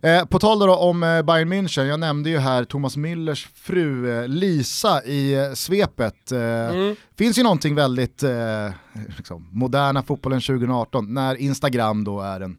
[0.00, 4.26] Eh, på tal då om eh, Bayern München, jag nämnde ju här Thomas Müllers fru
[4.28, 6.32] Lisa i svepet.
[6.32, 6.96] Eh, mm.
[7.16, 8.70] finns ju någonting väldigt eh,
[9.16, 12.58] liksom, moderna fotbollen 2018 när Instagram då är en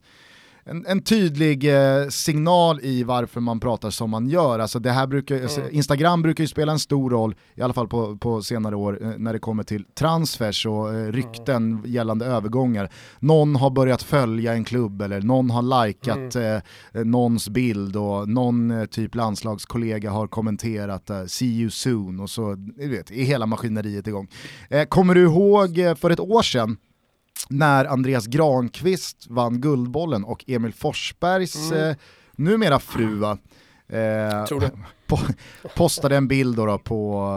[0.63, 4.59] en, en tydlig eh, signal i varför man pratar som man gör.
[4.59, 5.69] Alltså det här brukar, mm.
[5.71, 9.09] Instagram brukar ju spela en stor roll, i alla fall på, på senare år, eh,
[9.17, 11.91] när det kommer till transfers och eh, rykten mm.
[11.91, 12.89] gällande övergångar.
[13.19, 16.61] Någon har börjat följa en klubb eller någon har likat mm.
[16.93, 22.29] eh, någons bild och någon eh, typ landslagskollega har kommenterat eh, “see you soon” och
[22.29, 24.27] så du vet, är hela maskineriet igång.
[24.69, 26.77] Eh, kommer du ihåg för ett år sedan
[27.49, 31.89] när Andreas Granqvist vann Guldbollen och Emil Forsbergs mm.
[31.89, 31.95] eh,
[32.35, 33.37] numera frua
[33.87, 34.45] eh,
[35.07, 35.17] po
[35.75, 37.29] postade en bild då, då på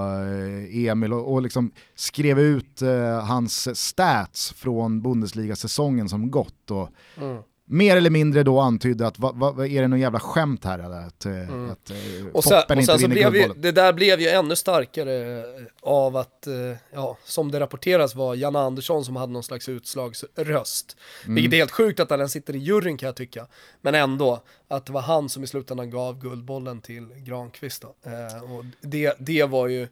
[0.72, 6.70] eh, Emil och, och liksom skrev ut eh, hans stats från Bundesliga-säsongen som gått.
[6.70, 10.64] Och, mm mer eller mindre då antydde att vad, va, är det någon jävla skämt
[10.64, 11.06] här eller?
[11.06, 11.70] Att, eh, mm.
[11.70, 11.96] att eh,
[12.32, 15.44] och sen, och sen så blev ju, det där blev ju ännu starkare
[15.80, 16.54] av att, eh,
[16.92, 20.96] ja, som det rapporteras var Janne Andersson som hade någon slags utslagsröst.
[21.24, 21.34] Mm.
[21.34, 23.46] Vilket är helt sjukt att han ens sitter i juryn kan jag tycka.
[23.80, 27.88] Men ändå, att det var han som i slutändan gav Guldbollen till Granqvist då.
[28.56, 29.88] och det, det var ju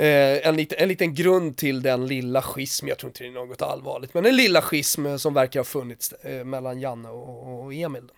[0.00, 3.32] Eh, en, lit, en liten grund till den lilla schism, jag tror inte det är
[3.32, 7.74] något allvarligt, men en lilla schism som verkar ha funnits eh, mellan Janne och, och
[7.74, 8.10] Emil.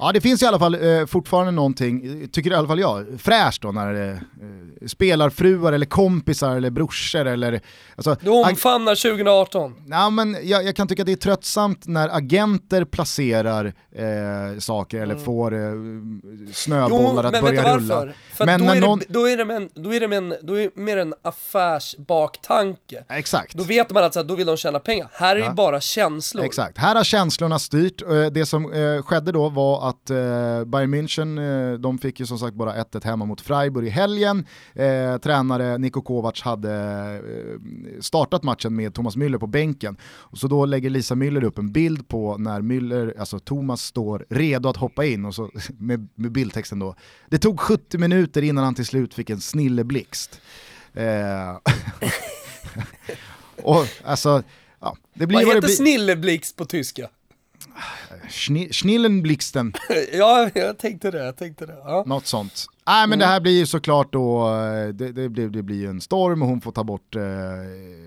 [0.00, 3.62] Ja det finns i alla fall eh, fortfarande någonting, tycker i alla fall jag, fräscht
[3.62, 4.16] då när eh,
[4.86, 7.60] spelarfruar eller kompisar eller brorsor eller...
[7.96, 9.74] Alltså, du omfamnar 2018?
[9.90, 15.00] Ja, men jag, jag, kan tycka att det är tröttsamt när agenter placerar eh, saker
[15.02, 15.24] eller mm.
[15.24, 15.72] får eh,
[16.52, 18.08] snöbollar jo, att börja rulla.
[18.34, 18.98] För men då, är någon...
[18.98, 23.04] det, då, är det en, då är det en, då är det mer en affärsbaktanke.
[23.08, 23.54] Exakt.
[23.54, 25.08] Då vet man att då vill de tjäna pengar.
[25.12, 25.48] Här är ja.
[25.48, 26.44] det bara känslor.
[26.44, 28.02] Exakt, här har känslorna styrt.
[28.32, 32.38] Det som eh, skedde då var att eh, Bayern München, eh, de fick ju som
[32.38, 34.46] sagt bara 1-1 hemma mot Freiburg i helgen.
[34.74, 36.72] Eh, tränare Niko Kovac hade
[37.14, 39.96] eh, startat matchen med Thomas Müller på bänken.
[40.02, 44.26] Och så då lägger Lisa Müller upp en bild på när Müller, alltså Thomas står
[44.28, 46.94] redo att hoppa in och så med, med bildtexten då.
[47.28, 50.40] Det tog 70 minuter innan han till slut fick en snilleblixt.
[50.92, 51.58] Eh,
[53.62, 54.42] och alltså,
[54.80, 55.76] ja, det blir vad, vad heter blir...
[55.76, 57.08] snilleblixt på tyska?
[58.70, 59.72] Schnillenblixten.
[60.12, 61.24] ja, jag tänkte det.
[61.24, 61.76] Jag tänkte det.
[61.84, 62.04] Ja.
[62.06, 62.66] Något sånt.
[62.86, 63.18] Nej men mm.
[63.18, 66.48] det här blir ju såklart då, eh, det, det, blir, det blir en storm och
[66.48, 67.22] hon får ta bort eh,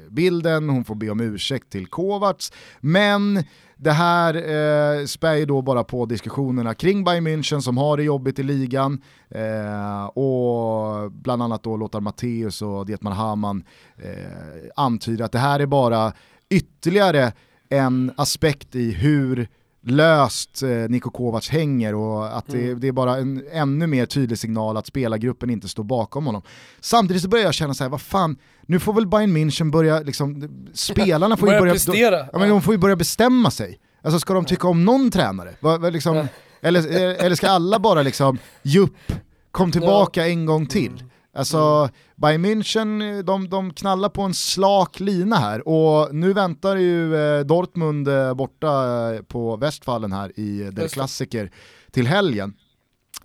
[0.09, 2.51] bilden, hon får be om ursäkt till Kovacs.
[2.79, 3.43] Men
[3.83, 8.03] det här eh, spär ju då bara på diskussionerna kring Bayern München som har det
[8.03, 13.63] jobbigt i ligan eh, och bland annat då låter Matteus och Dietmar Hamann
[13.97, 16.13] eh, antyda att det här är bara
[16.49, 17.31] ytterligare
[17.69, 19.47] en aspekt i hur
[19.85, 22.67] löst eh, Niko Kovacs hänger och att mm.
[22.67, 26.41] det, det, är bara en ännu mer tydlig signal att spelargruppen inte står bakom honom.
[26.79, 29.99] Samtidigt så börjar jag känna så här, vad fan, nu får väl Bayern München börja,
[29.99, 31.73] liksom, spelarna får ju börja.
[31.73, 31.95] Då,
[32.33, 33.79] ja, men de får ju börja bestämma sig.
[34.01, 35.55] Alltså ska de tycka om någon tränare?
[35.59, 36.27] Va, va, liksom,
[36.61, 36.87] eller,
[37.23, 39.11] eller ska alla bara liksom, jupp,
[39.51, 41.03] kom tillbaka en gång till?
[41.35, 41.91] Alltså, mm.
[42.15, 47.45] Bayern München, de, de knallar på en slak lina här och nu väntar ju eh,
[47.45, 51.51] Dortmund eh, borta eh, på Westfallen här i Der Klassiker
[51.91, 52.53] till helgen.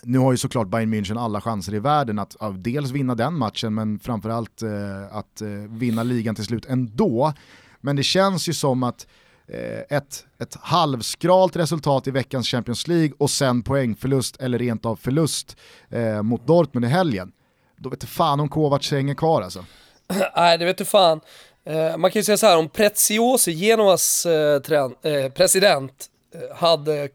[0.02, 3.34] Nu har ju såklart Bayern München alla chanser i världen att, att dels vinna den
[3.34, 7.32] matchen men framförallt eh, att eh, vinna ligan till slut ändå.
[7.80, 9.06] Men det känns ju som att
[9.48, 14.96] eh, ett, ett halvskralt resultat i veckans Champions League och sen poängförlust eller rent av
[14.96, 15.56] förlust
[15.88, 17.32] eh, mot Dortmund i helgen
[17.78, 19.64] då vet du fan om Kovac hänger kvar alltså.
[20.36, 21.20] Nej, det vet du fan.
[21.68, 24.62] Eh, man kan ju säga så här, om Preziosi, Genovas eh,
[25.02, 26.06] eh, president,
[26.54, 27.08] hade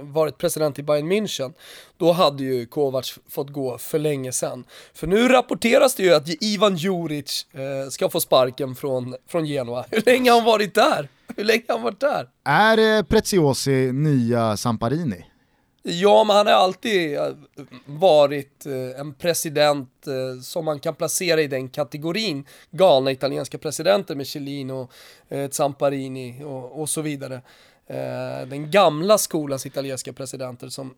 [0.00, 1.52] varit president i Bayern München,
[1.96, 4.64] då hade ju Kovac fått gå för länge sedan.
[4.94, 7.46] För nu rapporteras det ju att Ivan Juric
[7.90, 9.84] ska få sparken från, från Genoa.
[9.90, 11.08] Hur länge har han varit där?
[11.36, 12.28] Hur länge har han varit där?
[12.44, 15.29] Är Preziosi nya Samparini?
[15.82, 17.32] Ja, men han har alltid eh,
[17.86, 22.44] varit eh, en president eh, som man kan placera i den kategorin.
[22.70, 24.88] Galna italienska presidenter med Cellino,
[25.50, 27.40] Zamparini och, och så vidare.
[28.48, 30.94] Den gamla skolans italienska presidenter som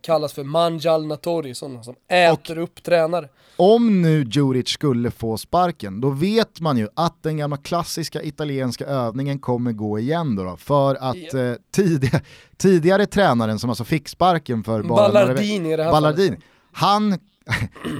[0.00, 3.28] kallas för manjal natori, sådana som äter och upp tränare.
[3.56, 8.86] Om nu Djuric skulle få sparken, då vet man ju att den gamla klassiska italienska
[8.86, 12.20] övningen kommer gå igen då, då för att eh, tidiga,
[12.56, 16.36] tidigare tränaren som alltså fick sparken för bara Ballardini här Ballardini,
[16.72, 17.10] han,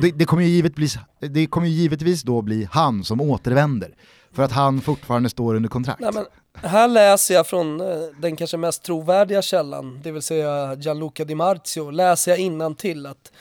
[0.00, 3.94] det, det, kommer ju givetvis, det kommer ju givetvis då bli han som återvänder.
[4.32, 6.00] För att han fortfarande står under kontrakt.
[6.00, 6.26] Nej, men
[6.62, 7.86] här läser jag från eh,
[8.20, 13.06] den kanske mest trovärdiga källan, det vill säga Gianluca Di Marzio, läser jag innan till
[13.06, 13.32] att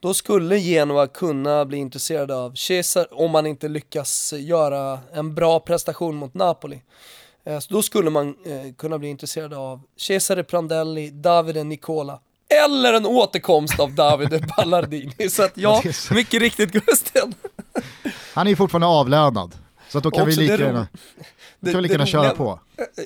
[0.00, 5.60] då skulle Genoa kunna bli intresserade av Cesar om man inte lyckas göra en bra
[5.60, 6.82] prestation mot Napoli.
[7.44, 12.20] Eh, så då skulle man eh, kunna bli intresserad av Cesare Prandelli, Davide Nicola.
[12.64, 15.30] Eller en återkomst av Davide Ballardini.
[15.30, 17.34] Så att ja, mycket riktigt Gusten.
[18.34, 19.54] Han är ju fortfarande avlönad.
[19.92, 20.88] Så att då kan Också vi lika gärna,
[21.60, 22.60] det, kan vi lika gärna köra på.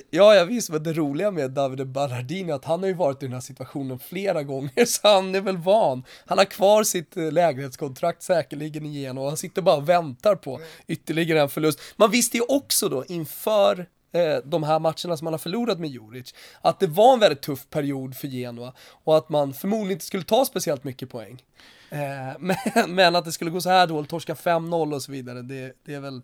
[0.09, 3.23] Ja, jag visst, men det roliga med Davide Ballardini är att han har ju varit
[3.23, 6.03] i den här situationen flera gånger, så han är väl van.
[6.25, 10.59] Han har kvar sitt eh, lägenhetskontrakt säkerligen igen och han sitter bara och väntar på
[10.87, 11.79] ytterligare en förlust.
[11.95, 13.79] Man visste ju också då inför
[14.11, 17.41] eh, de här matcherna som man har förlorat med Juric, att det var en väldigt
[17.41, 21.41] tuff period för Genoa och att man förmodligen inte skulle ta speciellt mycket poäng.
[21.89, 21.99] Eh,
[22.39, 25.73] men, men, att det skulle gå så här dåligt, torska 5-0 och så vidare, det,
[25.85, 26.21] det är väl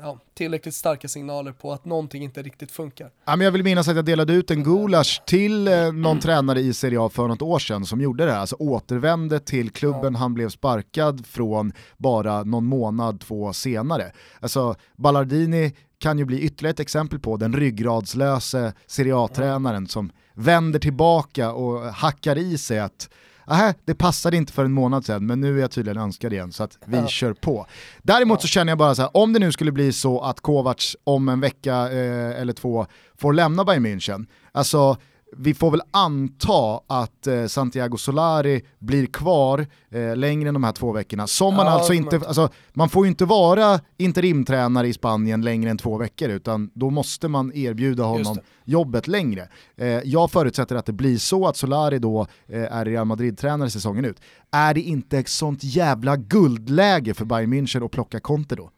[0.00, 3.10] ja, tillräckligt starka signaler på att någonting inte riktigt funkar.
[3.24, 6.60] Ja, men jag vill minnas att jag delade ut en gulasch till eh, någon tränare
[6.60, 10.12] i Serie A för något år sedan som gjorde det här, alltså återvände till klubben
[10.12, 10.18] ja.
[10.18, 14.12] han blev sparkad från bara någon månad, två senare.
[14.40, 20.78] Alltså Ballardini kan ju bli ytterligare ett exempel på den ryggradslöse Serie A-tränaren som vänder
[20.78, 23.08] tillbaka och hackar i sig att
[23.46, 26.52] Aha, det passade inte för en månad sedan men nu är jag tydligen önskad igen
[26.52, 27.06] så att vi ja.
[27.06, 27.66] kör på.
[28.02, 30.96] Däremot så känner jag bara så här, om det nu skulle bli så att Kovacs
[31.04, 32.86] om en vecka eh, eller två
[33.18, 34.96] får lämna Bayern München, alltså
[35.36, 40.72] vi får väl anta att eh, Santiago Solari blir kvar eh, längre än de här
[40.72, 41.26] två veckorna.
[41.26, 45.70] Som man ja, alltså inte, alltså, man får ju inte vara interimtränare i Spanien längre
[45.70, 49.48] än två veckor utan då måste man erbjuda honom jobbet längre.
[49.76, 54.04] Eh, jag förutsätter att det blir så att Solari då eh, är Real Madrid-tränare säsongen
[54.04, 54.20] ut.
[54.50, 58.70] Är det inte ett sånt jävla guldläge för Bayern München att plocka Conte då?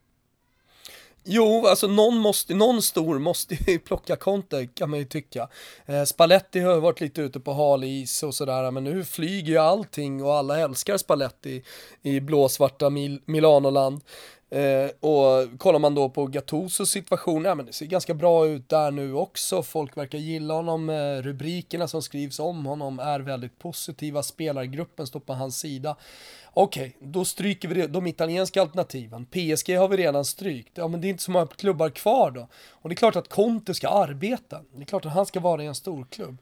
[1.26, 5.48] Jo, alltså någon, måste, någon stor måste ju plocka Conte kan man ju tycka.
[5.86, 9.58] Eh, Spalletti har varit lite ute på hal is och sådär, men nu flyger ju
[9.58, 11.62] allting och alla älskar Spalletti
[12.02, 14.00] i blåsvarta Mil Milanoland.
[14.54, 18.68] Eh, och kollar man då på Gattusos situation, ja men det ser ganska bra ut
[18.68, 19.62] där nu också.
[19.62, 25.20] Folk verkar gilla honom, eh, rubrikerna som skrivs om honom är väldigt positiva, spelargruppen står
[25.20, 25.96] på hans sida.
[26.52, 29.26] Okej, okay, då stryker vi de italienska alternativen.
[29.26, 30.72] PSG har vi redan strykt.
[30.74, 32.48] Ja, men det är inte så många klubbar kvar då.
[32.70, 34.60] Och det är klart att Conte ska arbeta.
[34.74, 36.36] Det är klart att han ska vara i en stor klubb.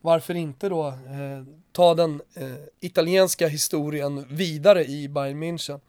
[0.00, 5.80] Varför inte då eh, ta den eh, italienska historien vidare i Bayern München?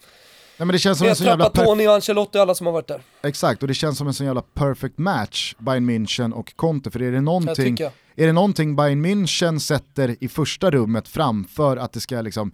[0.60, 2.74] Nej, men det känns som en sån jävla Tony och Ancelotti och alla som har
[2.74, 3.02] varit där.
[3.24, 6.92] Exakt, och det känns som en sån jävla perfect match, Bayern München och Conte.
[6.92, 7.78] För är det någonting,
[8.16, 12.52] är det någonting Bayern München sätter i första rummet framför att det ska liksom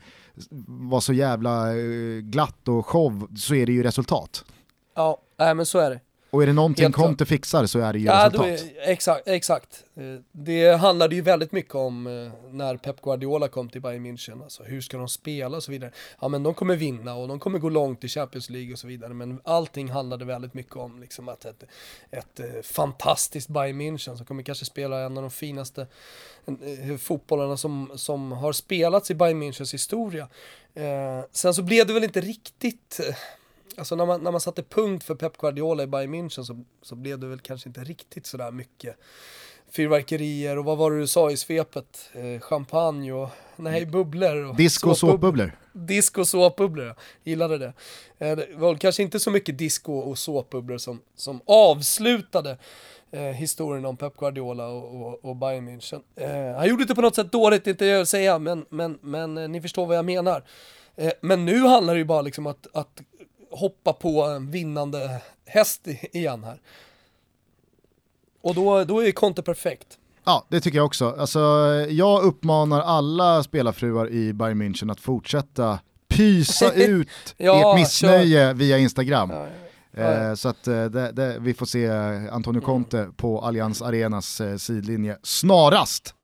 [0.68, 4.46] vara så jävla eh, glatt och show, så är det ju resultat.
[4.96, 6.00] Ja, nej, men så är det.
[6.34, 8.48] Och är det någonting Helt Conte fixar så är det ju ja, resultat.
[8.48, 9.84] Är, exakt, exakt.
[9.96, 14.44] Eh, det handlade ju väldigt mycket om eh, när Pep Guardiola kom till Bayern München.
[14.44, 15.92] Alltså hur ska de spela och så vidare.
[16.22, 18.88] Ja men de kommer vinna och de kommer gå långt i Champions League och så
[18.88, 19.14] vidare.
[19.14, 21.64] Men allting handlade väldigt mycket om liksom att ett,
[22.12, 25.88] ett, eh, fantastiskt Bayern München som kommer kanske spela en av de finaste
[27.00, 30.28] fotbollarna som, som har spelats i Bayern Münchens historia.
[31.32, 33.00] Sen så blev det väl inte riktigt
[33.78, 36.96] alltså när man, när man satte punkt för Pep Guardiola i Bayern München så, så
[36.96, 38.98] blev det väl kanske inte riktigt sådär mycket
[39.72, 42.10] fyrverkerier och vad var det du sa i svepet?
[42.14, 44.46] Eh, champagne och, nej bubblor.
[44.46, 45.58] Och disco och såpbubblor.
[45.74, 47.74] Disco och såpbubblor, gillade det.
[48.18, 52.58] Eh, det var kanske inte så mycket disco och såpbubblor som, som avslutade
[53.12, 56.02] eh, historien om Pep Guardiola och, och, och Bayern München.
[56.16, 59.00] Eh, han gjorde det på något sätt dåligt, inte det jag vill säga, men, men,
[59.02, 60.44] men eh, ni förstår vad jag menar.
[60.96, 63.02] Eh, men nu handlar det ju bara liksom att, att
[63.54, 66.62] hoppa på en vinnande häst igen här.
[68.42, 69.88] Och då, då är Conte perfekt.
[70.24, 71.16] Ja, det tycker jag också.
[71.20, 71.40] Alltså,
[71.90, 78.54] jag uppmanar alla spelarfruar i Bayern München att fortsätta pysa ut ja, ert missnöje kör.
[78.54, 79.30] via Instagram.
[79.32, 79.48] Ja,
[79.92, 81.90] ja, eh, så att eh, det, det, vi får se
[82.32, 83.14] Antonio Conte mm.
[83.14, 86.16] på Allians Arenas eh, sidlinje snarast.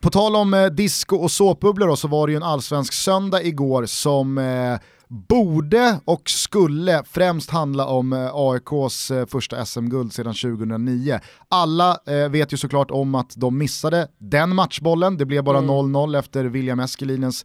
[0.00, 3.86] På tal om eh, disco och såpbubblor så var det ju en allsvensk söndag igår
[3.86, 4.78] som eh,
[5.10, 11.20] borde och skulle främst handla om eh, AIKs eh, första SM-guld sedan 2009.
[11.48, 16.04] Alla eh, vet ju såklart om att de missade den matchbollen, det blev bara 0-0
[16.04, 16.18] mm.
[16.18, 17.44] efter William Eskelinens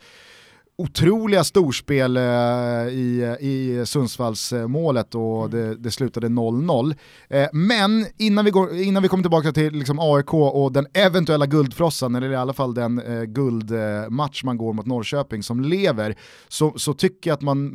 [0.77, 5.51] otroliga storspel eh, i, i Sundsvallsmålet och mm.
[5.51, 6.95] det, det slutade 0-0.
[7.29, 11.45] Eh, men innan vi, går, innan vi kommer tillbaka till liksom AIK och den eventuella
[11.45, 16.15] guldfrossan, eller i alla fall den eh, guldmatch man går mot Norrköping som lever,
[16.47, 17.71] så, så tycker jag att man,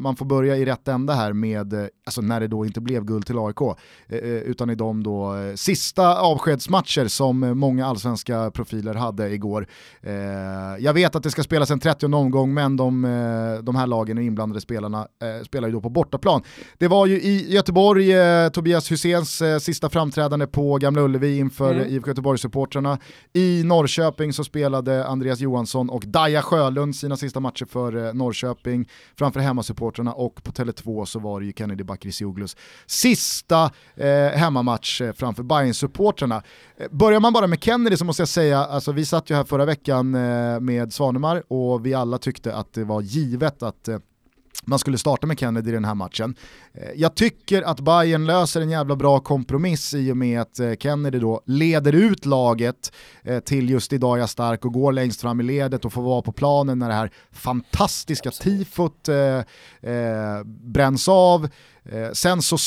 [0.00, 1.74] man får börja i rätt ända här med,
[2.06, 3.78] alltså när det då inte blev guld till AIK,
[4.44, 9.68] utan i de då sista avskedsmatcher som många allsvenska profiler hade igår.
[10.78, 13.86] jag vet att det ska spelas en 30 omgång omgång, men de, eh, de här
[13.86, 16.42] lagen och inblandade spelarna eh, spelar ju då på bortaplan.
[16.78, 21.88] Det var ju i Göteborg eh, Tobias Hyséns sista framträdande på Gamla Ullevi inför mm.
[21.88, 22.98] IFK Göteborg-supportrarna.
[23.32, 29.40] I Norrköping så spelade Andreas Johansson och Daja Sjölund sina sista matcher för Norrköping framför
[29.40, 32.56] hemmasupportrarna och på Tele2 så var det ju Kennedy Bakircioglu's
[32.86, 36.42] sista eh, hemmamatch framför bayern supportrarna
[36.90, 39.64] Börjar man bara med Kennedy så måste jag säga, alltså vi satt ju här förra
[39.64, 43.98] veckan eh, med Svanemar och vi alla tyckte att det var givet att eh,
[44.64, 46.34] man skulle starta med Kennedy i den här matchen.
[46.74, 51.18] Eh, jag tycker att Bayern löser en jävla bra kompromiss i och med att Kennedy
[51.18, 52.92] då leder ut laget
[53.44, 56.32] till just idag jag stark och går längst fram i ledet och får vara på
[56.32, 59.42] planen när det här fantastiska tifot eh,
[60.44, 61.48] bränns av.
[62.12, 62.58] sen så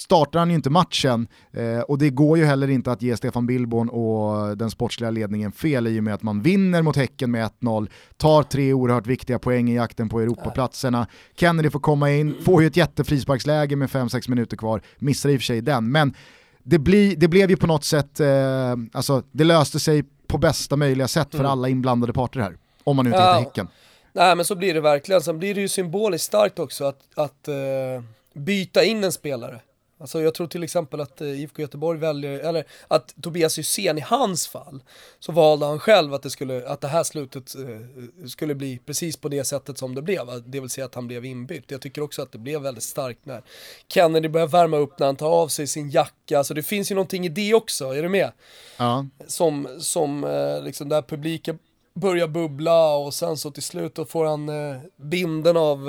[0.00, 3.46] startar han ju inte matchen eh, och det går ju heller inte att ge Stefan
[3.46, 7.50] Billborn och den sportsliga ledningen fel i och med att man vinner mot Häcken med
[7.60, 11.06] 1-0, tar tre oerhört viktiga poäng i jakten på Europaplatserna.
[11.36, 15.40] Kennedy får komma in, får ju ett jättefrisparksläge med 5-6 minuter kvar, missar i och
[15.40, 16.14] för sig den, men
[16.62, 20.76] det, bli, det blev ju på något sätt, eh, alltså det löste sig på bästa
[20.76, 21.50] möjliga sätt för mm.
[21.50, 22.56] alla inblandade parter här.
[22.84, 23.32] Om man nu inte ja.
[23.32, 23.68] heter Häcken.
[24.12, 27.48] Nej men så blir det verkligen, sen blir det ju symboliskt starkt också att, att
[27.48, 29.60] uh, byta in en spelare.
[30.00, 34.00] Alltså jag tror till exempel att eh, IFK Göteborg väljer, eller att Tobias Hysén i
[34.00, 34.82] hans fall,
[35.18, 39.16] så valde han själv att det, skulle, att det här slutet eh, skulle bli precis
[39.16, 41.70] på det sättet som det blev, det vill säga att han blev inbytt.
[41.70, 43.42] Jag tycker också att det blev väldigt starkt när
[43.88, 46.94] Kennedy börjar värma upp när han tar av sig sin jacka, så det finns ju
[46.94, 48.32] någonting i det också, är du med?
[48.76, 49.06] Ja.
[49.26, 51.58] Som, som eh, liksom där publiken
[51.94, 54.50] börjar bubbla och sen så till slut då får han
[54.96, 55.88] binden av,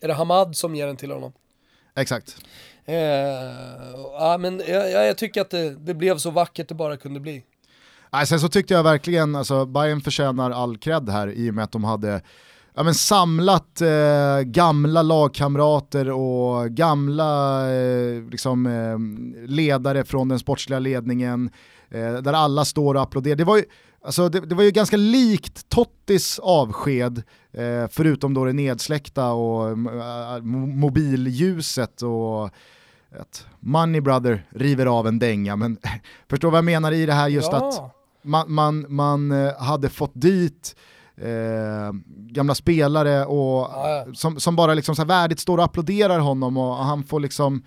[0.00, 1.32] är det Hamad som ger den till honom?
[1.96, 2.36] Exakt.
[2.86, 2.96] Eh,
[4.18, 7.42] ja, men jag, jag tycker att det, det, blev så vackert det bara kunde bli.
[8.12, 11.64] Nej, sen så tyckte jag verkligen, alltså Bayern förtjänar all cred här i och med
[11.64, 12.20] att de hade
[12.74, 20.78] ja, men samlat eh, gamla lagkamrater och gamla eh, liksom, eh, ledare från den sportsliga
[20.78, 21.50] ledningen,
[21.90, 23.36] eh, där alla står och applåderar.
[23.36, 23.64] Det var ju,
[24.04, 27.22] alltså, det, det var ju ganska likt Tottis avsked,
[27.52, 32.50] eh, förutom då det nedsläckta och eh, mobilljuset och
[33.20, 35.78] att Money Brother river av en dänga, men
[36.30, 37.68] förstår vad jag menar i det här just ja.
[37.68, 40.76] att man, man, man eh, hade fått dit
[41.16, 46.18] eh, gamla spelare och, ja, som, som bara liksom så här värdigt står och applåderar
[46.18, 47.64] honom och han får liksom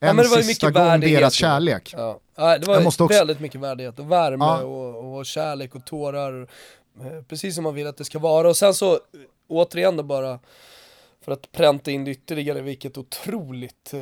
[0.00, 1.94] en ja, sista gång deras kärlek.
[1.96, 2.18] Ja.
[2.36, 3.06] ja det var också...
[3.06, 6.48] väldigt mycket värdighet och värme och, och kärlek och tårar.
[7.00, 8.98] Eh, precis som man vill att det ska vara och sen så
[9.48, 10.38] återigen då bara
[11.24, 14.00] för att pränta in ytterligare vilket otroligt eh,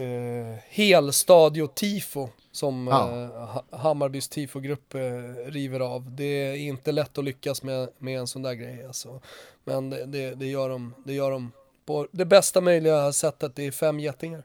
[0.71, 3.25] helstadio-tifo som ja.
[3.73, 5.01] eh, Hammarbys tifogrupp eh,
[5.47, 6.17] river av.
[6.17, 9.21] Det är inte lätt att lyckas med, med en sån där grej alltså.
[9.65, 11.53] Men det, det, det, gör de, det gör de
[11.87, 14.43] på det bästa möjliga sättet, det är fem getingar.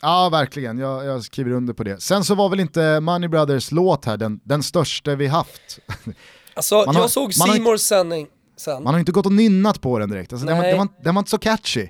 [0.00, 0.78] Ja, verkligen.
[0.78, 2.02] Jag, jag, skriver under på det.
[2.02, 5.78] Sen så var väl inte Money Brothers låt här den, den största vi haft.
[6.54, 8.28] Alltså, har, jag såg Simors sändning
[8.62, 8.82] sen.
[8.82, 11.14] Man har inte gått och nynnat på den direkt, alltså, den, var, den, var, den
[11.14, 11.88] var inte så catchy.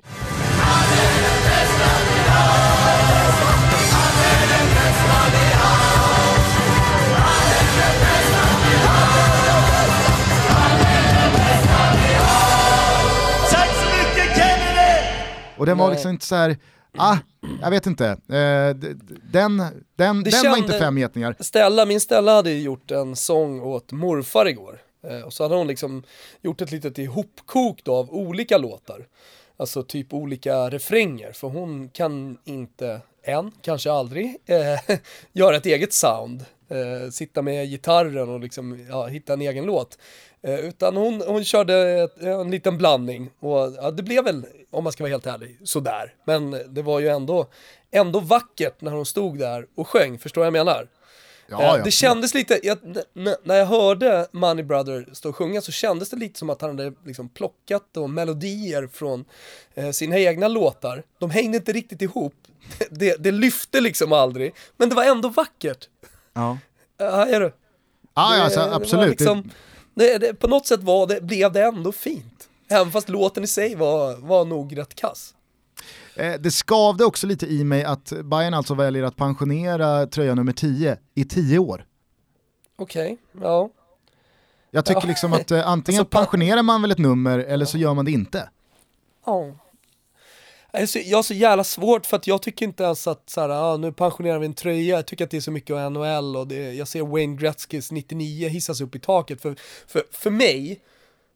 [15.57, 16.57] Och den var liksom inte så här,
[16.97, 17.17] ah,
[17.61, 18.07] jag vet inte.
[18.07, 18.75] Eh,
[19.31, 19.57] den
[19.95, 21.35] den, den var inte fem getingar.
[21.39, 24.79] Stella, min Stella hade gjort en sång åt morfar igår.
[25.03, 26.03] Eh, och så hade hon liksom
[26.41, 29.07] gjort ett litet ihopkok då av olika låtar.
[29.57, 34.97] Alltså typ olika refränger, för hon kan inte än, kanske aldrig, eh,
[35.31, 36.45] göra ett eget sound.
[36.69, 39.97] Eh, sitta med gitarren och liksom, ja, hitta en egen låt.
[40.41, 44.83] Eh, utan hon, hon körde ett, en liten blandning och ja, det blev väl, om
[44.83, 46.13] man ska vara helt ärlig, sådär.
[46.23, 47.45] Men det var ju ändå,
[47.91, 50.87] ändå vackert när hon stod där och sjöng, förstår vad jag menar?
[51.47, 51.83] Ja, eh, ja.
[51.83, 52.77] Det kändes lite, jag,
[53.43, 56.69] när jag hörde Money Brother stå och sjunga så kändes det lite som att han
[56.69, 59.25] hade liksom plockat då melodier från
[59.73, 61.03] eh, sina egna låtar.
[61.19, 62.35] De hängde inte riktigt ihop,
[62.89, 65.89] det, det lyfte liksom aldrig, men det var ändå vackert.
[66.33, 66.57] Ja.
[66.97, 67.53] Ja, är du?
[68.15, 69.09] Ja, det, alltså, absolut.
[69.09, 69.51] Liksom,
[69.93, 72.49] det, det, på något sätt var det, blev det ändå fint.
[72.69, 75.33] Även fast låten i sig var, var nog rätt kass.
[76.15, 80.53] Eh, det skavde också lite i mig att Bayern alltså väljer att pensionera tröja nummer
[80.53, 81.85] 10 i 10 år.
[82.75, 83.69] Okej, okay, ja.
[84.71, 85.07] Jag tycker ja.
[85.07, 88.11] liksom att eh, antingen alltså, pensionerar man väl ett nummer eller så gör man det
[88.11, 88.49] inte.
[89.25, 89.51] Ja.
[91.05, 93.77] Jag har så jävla svårt för att jag tycker inte ens att så här, ah,
[93.77, 96.47] nu pensionerar vi en tröja, jag tycker att det är så mycket av NHL och
[96.47, 99.41] det, jag ser Wayne Gretzkys 99 hissas upp i taket.
[99.41, 99.55] För,
[99.87, 100.81] för, för mig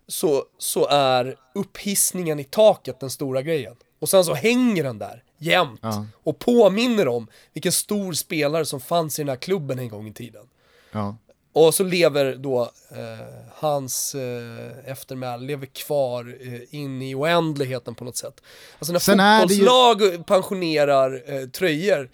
[0.07, 3.75] så, så är upphissningen i taket den stora grejen.
[3.99, 6.05] Och sen så hänger den där jämt Ja.
[6.23, 10.13] och påminner om vilken stor spelare som fanns i den här klubben en gång i
[10.13, 10.45] tiden.
[10.91, 11.17] Ja.
[11.53, 18.03] Och så lever då eh, hans eh, eftermäle, lever kvar eh, in i oändligheten på
[18.03, 18.41] något sätt.
[18.79, 22.09] Alltså när Sen det ju- fotbollslag pensionerar eh, tröjor,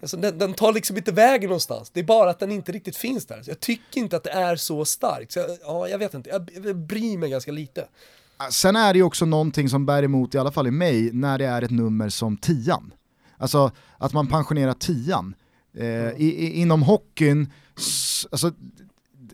[0.00, 1.90] alltså den, den tar liksom inte vägen någonstans.
[1.90, 3.42] Det är bara att den inte riktigt finns där.
[3.42, 5.32] Så jag tycker inte att det är så starkt.
[5.32, 7.88] Så jag, ja, jag vet inte, jag, jag bryr mig ganska lite.
[8.50, 11.38] Sen är det ju också någonting som bär emot, i alla fall i mig, när
[11.38, 12.92] det är ett nummer som tian.
[13.38, 15.34] Alltså att man pensionerar tian.
[15.78, 17.52] Eh, i, i, inom hockeyn,
[18.30, 18.52] alltså,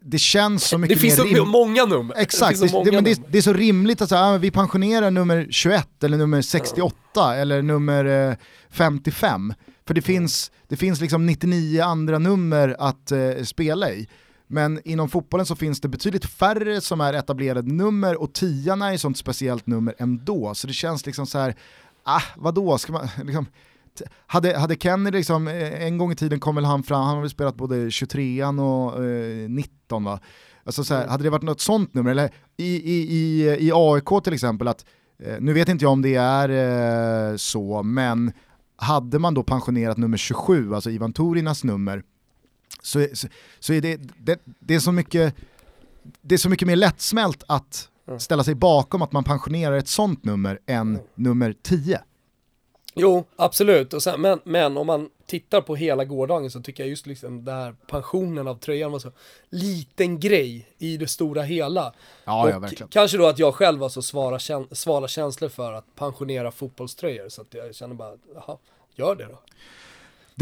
[0.05, 2.15] det känns så Det mycket finns mer så rim- många nummer.
[2.19, 3.17] Exakt, det, det, det, många det, nummer.
[3.33, 7.35] det är så rimligt att säga, ah, men vi pensionerar nummer 21 eller nummer 68
[7.37, 8.35] eller nummer eh,
[8.71, 9.55] 55.
[9.87, 14.09] För det finns, det finns liksom 99 andra nummer att eh, spela i.
[14.53, 18.95] Men inom fotbollen så finns det betydligt färre som är etablerade nummer och tian är
[18.95, 20.55] ett sånt speciellt nummer ändå.
[20.55, 21.55] Så det känns liksom så här,
[22.03, 23.47] ah vadå, ska man liksom,
[24.27, 27.21] hade, hade Kenny liksom, eh, en gång i tiden kom väl han fram, han har
[27.21, 30.21] väl spelat både 23an och eh, 19 va?
[30.65, 34.25] Alltså så här, hade det varit något sånt nummer, eller i, i, i, i AIK
[34.25, 34.85] till exempel, att,
[35.19, 36.49] eh, nu vet inte jag om det är
[37.31, 38.33] eh, så, men
[38.77, 42.03] hade man då pensionerat nummer 27, alltså Ivan Torinas nummer,
[42.83, 43.29] så, så,
[43.61, 45.35] så är det, det, det, är så mycket,
[46.21, 50.25] det är så mycket mer lättsmält att ställa sig bakom att man pensionerar ett sånt
[50.25, 52.01] nummer än nummer 10.
[52.95, 53.93] Jo, absolut.
[53.95, 57.45] Och sen, men, men om man tittar på hela gårdagen så tycker jag just liksom
[57.45, 59.13] det här pensionen av tröjan var så
[59.51, 61.95] liten grej i det stora hela.
[62.25, 62.89] Ja, ja, och verkligen.
[62.89, 67.43] kanske då att jag själv har så svara, svala känslor för att pensionera fotbollströjor så
[67.43, 68.59] att jag känner bara, jaha,
[68.95, 69.39] gör det då.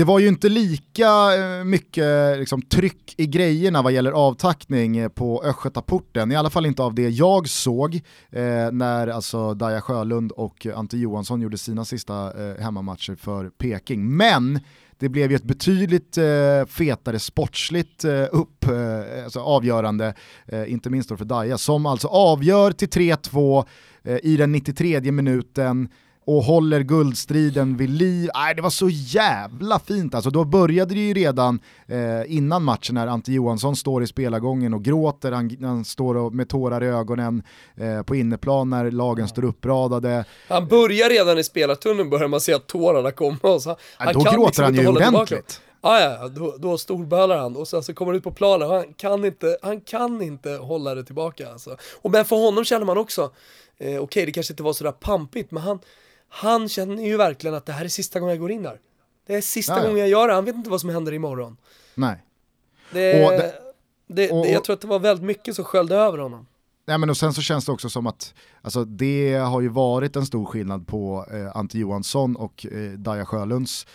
[0.00, 5.08] Det var ju inte lika eh, mycket liksom, tryck i grejerna vad gäller avtackning eh,
[5.08, 7.94] på Östgötaporten, i alla fall inte av det jag såg
[8.30, 14.16] eh, när alltså Daja Sjölund och Ante Johansson gjorde sina sista eh, hemmamatcher för Peking.
[14.16, 14.60] Men
[14.98, 20.14] det blev ju ett betydligt eh, fetare sportsligt eh, upp, eh, alltså avgörande,
[20.46, 23.64] eh, inte minst då för Daja, som alltså avgör till 3-2
[24.02, 25.88] eh, i den 93 minuten
[26.36, 28.30] och håller guldstriden vid liv.
[28.34, 30.30] Nej, det var så jävla fint alltså.
[30.30, 34.82] Då började det ju redan eh, innan matchen när Ante Johansson står i spelargången och
[34.82, 37.42] gråter, han, han står och, med tårar i ögonen
[37.76, 40.24] eh, på inneplan när lagen står uppradade.
[40.48, 44.20] Han börjar redan i spelartunneln börjar man se att tårarna kommer och så, Ja, då
[44.20, 45.34] gråter han inte ju hålla tillbaka.
[45.34, 45.60] ordentligt.
[45.80, 48.74] Ah, ja, då, då storbölar han och sen så kommer han ut på planen och
[48.74, 51.76] han kan inte, han kan inte hålla det tillbaka alltså.
[52.02, 53.30] Och men för honom känner man också,
[53.78, 55.78] eh, okej det kanske inte var sådär pampigt men han,
[56.30, 58.80] han känner ju verkligen att det här är sista gången jag går in där.
[59.26, 59.84] Det är sista Ja, ja.
[59.84, 61.56] gången jag gör det, han vet inte vad som händer imorgon.
[61.94, 62.24] Nej.
[62.92, 63.54] Det, Och det,
[64.06, 66.46] det- och- jag tror att det var väldigt mycket som sköljde över honom.
[66.86, 70.16] Nej, men och sen så känns det också som att alltså, det har ju varit
[70.16, 73.86] en stor skillnad på eh, Ante Johansson och eh, Daja Sjölunds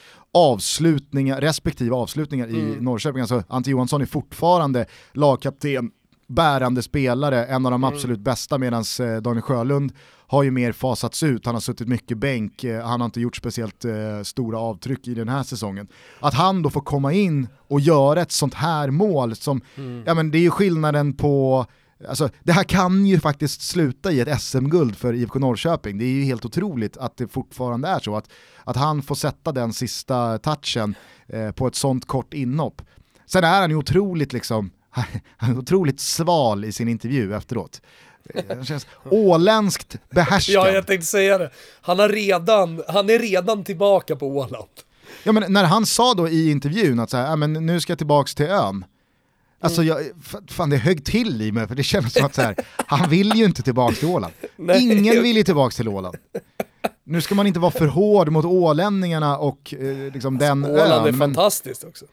[0.46, 2.74] avslutningar, respektive avslutningar i Mm.
[2.84, 3.22] Norrköping.
[3.22, 5.92] Alltså, Ante Johansson är fortfarande lagkapten,
[6.28, 7.94] bärande spelare, en av de Mm.
[7.94, 9.92] absolut bästa medan eh, Daniel Sjölund
[10.28, 13.36] har ju mer fasats ut, han har suttit mycket bänk, eh, han har inte gjort
[13.36, 15.88] speciellt eh, stora avtryck i den här säsongen.
[16.20, 20.04] Att han då får komma in och göra ett sånt här mål som, Mm.
[20.06, 21.66] ja men det är ju skillnaden på
[22.10, 25.98] Alltså, det här kan ju faktiskt sluta i ett SM-guld för IFK Norrköping.
[25.98, 28.16] Det är ju helt otroligt att det fortfarande är så.
[28.16, 28.30] Att,
[28.64, 30.96] att han får sätta den sista touchen
[31.28, 32.82] eh, på ett sånt kort inhopp.
[33.26, 34.72] Sen är han ju otroligt, liksom,
[35.38, 37.82] han är otroligt sval i sin intervju efteråt.
[38.48, 40.56] Han känns åländskt behärskad.
[40.56, 41.50] Ja, jag tänkte säga det.
[41.82, 44.68] Han, har redan, han är redan tillbaka på Åland.
[45.24, 47.92] Ja, men när han sa då i intervjun att så här, "Ja, men nu ska
[47.92, 48.86] jag tillbaka till ön.
[49.62, 49.94] Alltså Mm.
[49.98, 52.56] jag, fa- fan det högg till i mig för det kändes som att så här,
[52.88, 54.34] han vill ju inte tillbaka till Åland.
[54.56, 54.84] Nej.
[54.84, 56.16] Ingen vill ju tillbaka till Åland.
[57.04, 60.96] Nu ska man inte vara för hård mot ålänningarna och eh, liksom den Åland är
[60.98, 62.06] ön, men fantastiskt också.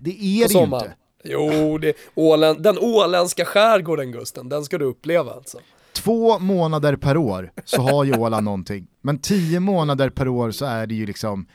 [0.00, 0.84] det är På det ju sommaren.
[0.84, 0.96] inte.
[1.22, 5.58] Jo, det, Åland, den åländska skärgården Gusten, den ska du uppleva alltså.
[5.92, 10.64] Två månader per år så har ju Åland någonting, men tio månader per år så
[10.64, 11.46] är det ju liksom,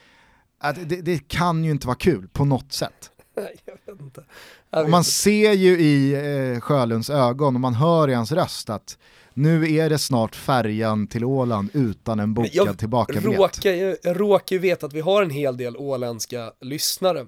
[0.85, 3.11] det, det kan ju inte vara kul på något sätt.
[3.37, 4.23] Nej, jag vet inte.
[4.69, 5.11] Jag vet man inte.
[5.11, 8.97] ser ju i eh, Sjölunds ögon och man hör i hans röst att
[9.33, 13.65] nu är det snart färjan till Åland utan en bokad tillbakabiljett.
[14.03, 17.25] jag råkar ju veta att vi har en hel del åländska lyssnare.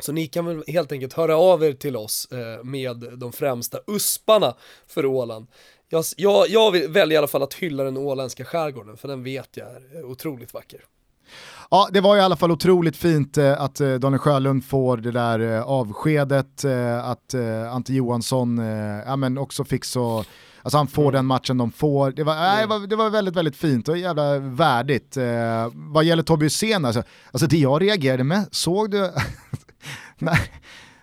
[0.00, 3.78] Så ni kan väl helt enkelt höra av er till oss eh, med de främsta
[3.86, 4.54] usparna
[4.86, 5.46] för Åland.
[5.88, 9.22] Jag, jag, jag vill välja i alla fall att hylla den åländska skärgården, för den
[9.24, 10.80] vet jag är otroligt vacker.
[11.70, 15.10] Ja, det var i alla fall otroligt fint eh, att eh, Daniel Sjölund får det
[15.10, 16.64] där avskedet,
[17.04, 17.34] att
[17.72, 18.58] Ante Johansson
[19.06, 20.24] ja, men också fick så
[20.62, 21.12] Alltså han får Mm.
[21.14, 22.10] den matchen de får.
[22.10, 25.16] Det var, nej, det var, det var väldigt, väldigt fint och jävla värdigt.
[25.16, 29.10] Eh, vad gäller Tobbe Hysén, alltså, alltså det jag reagerade med, såg du
[30.24, 30.38] när,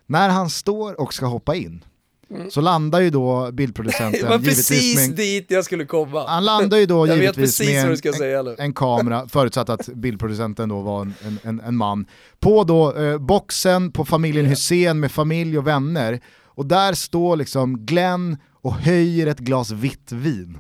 [0.05, 1.84] när han står och ska hoppa in,
[2.30, 2.51] Mm.
[2.51, 6.28] så landar ju då Det bildproducenten var givetvis precis en, dit jag skulle komma.
[6.28, 8.55] han landar ju då givetvis med en, nu.
[8.57, 11.13] en kamera, förutsatt att bildproducenten då var en,
[11.43, 12.05] en, en man,
[12.39, 16.20] på då eh, boxen på familjen Hussein med familj och vänner.
[16.45, 20.59] Och där står liksom Glenn och höjer ett glas vitt vin.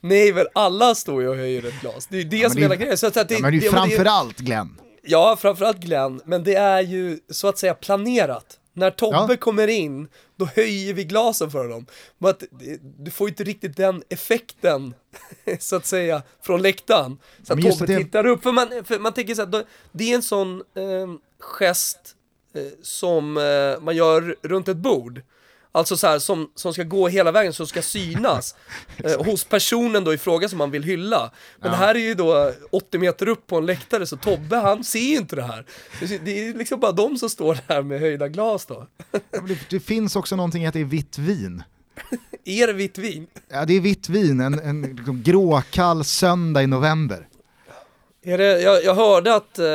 [0.00, 2.56] Nej men alla står ju och höjer ett glas, det är ju det men som
[2.56, 2.98] det- är hela grejen.
[2.98, 4.80] Så att, det, Ja, men det är ju det- framförallt Glenn.
[5.06, 8.60] Ja, framförallt Glenn, men det är ju så att säga planerat.
[8.76, 9.36] När Tobbe Ja.
[9.36, 11.86] kommer in, då höjer vi glasen för honom.
[12.18, 14.94] Men att, det- du får ju inte riktigt den effekten,
[15.60, 17.18] så att säga, från läktaren.
[17.42, 20.10] Så att Tobbe det- tittar upp, för man, för man tänker så här, då, det
[20.10, 22.00] är en sån eh, gest
[22.54, 25.22] eh, som eh, man gör runt ett bord.
[25.76, 28.54] Alltså så här, som, som ska gå hela vägen, som ska synas
[28.96, 31.30] eh, hos personen då i fråga som man vill hylla.
[31.60, 34.84] Men det här är ju då 80 meter upp på en läktare, så Tobbe han
[34.84, 35.64] ser ju inte det här.
[36.00, 38.86] Det- är liksom bara de som står där med höjda glas då.
[39.12, 39.18] Ja,
[39.48, 41.62] Det, det finns också någonting att det är vitt vin.
[42.44, 43.26] Är det vitt vin?
[43.48, 47.28] Ja, det är vitt vin, en, en liksom gråkall söndag i november.
[48.24, 49.66] Är det, jag, jag hörde att eh,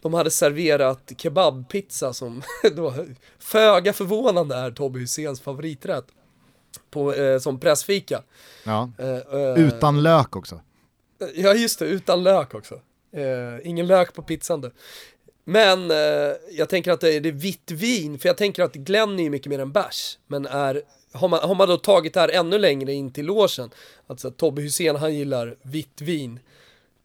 [0.00, 2.42] de hade serverat kebabpizza som
[2.76, 2.94] då,
[3.38, 6.04] föga förvånande är Tobbe Hyséns favoriträtt.
[6.90, 8.22] På, eh, som pressfika.
[8.64, 8.90] Ja.
[8.98, 10.60] Eh, eh, Utan lök också.
[11.34, 12.74] Ja just det, utan lök också.
[13.12, 14.70] Eh, ingen lök på pizzan du.
[15.44, 18.74] Men eh, jag tänker att det är, det är vitt vin, för jag tänker att
[18.74, 20.18] Glenn är mycket mer än bärs.
[20.26, 20.82] Men är,
[21.12, 23.70] har man, har man då tagit det här ännu längre in till logen,
[24.06, 26.40] alltså Tobbe Hysén han gillar vitt vin.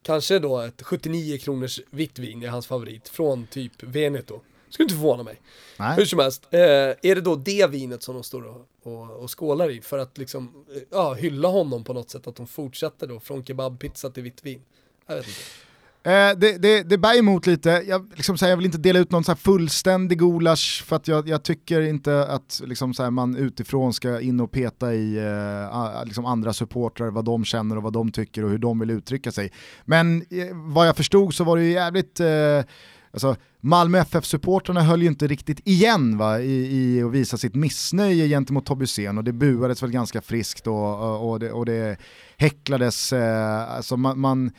[0.03, 4.39] Kanske då ett 79 kronors vitt vin är hans favorit, från typ Veneto.
[4.69, 5.41] Skulle inte förvåna mig.
[5.77, 6.05] Hur Nej.
[6.05, 9.69] som helst, eh, är det då det vinet som de står och, och, och skålar
[9.69, 13.19] i för att liksom, eh, ja, hylla honom på något sätt, att de fortsätter då
[13.19, 14.61] från kebabpizza till vitt vin?
[15.07, 15.39] Jag vet inte.
[16.03, 18.99] Eh, det, det, det bär emot lite, jag, liksom så här, jag vill inte dela
[18.99, 23.03] ut någon så här fullständig gulasch för att jag, jag tycker inte att liksom så
[23.03, 27.77] här, man utifrån ska in och peta i eh, liksom andra supportrar, vad de känner
[27.77, 29.51] och vad de tycker och hur de vill uttrycka sig.
[29.85, 32.63] Men eh, vad jag förstod så var det ju jävligt, eh,
[33.11, 38.27] alltså, Malmö FF-supportrarna höll ju inte riktigt igen va, i, i att visa sitt missnöje
[38.27, 41.97] gentemot Tobbe Hysén och det buades väl ganska friskt och, och, det, och det
[42.37, 44.51] häcklades, eh, alltså man, man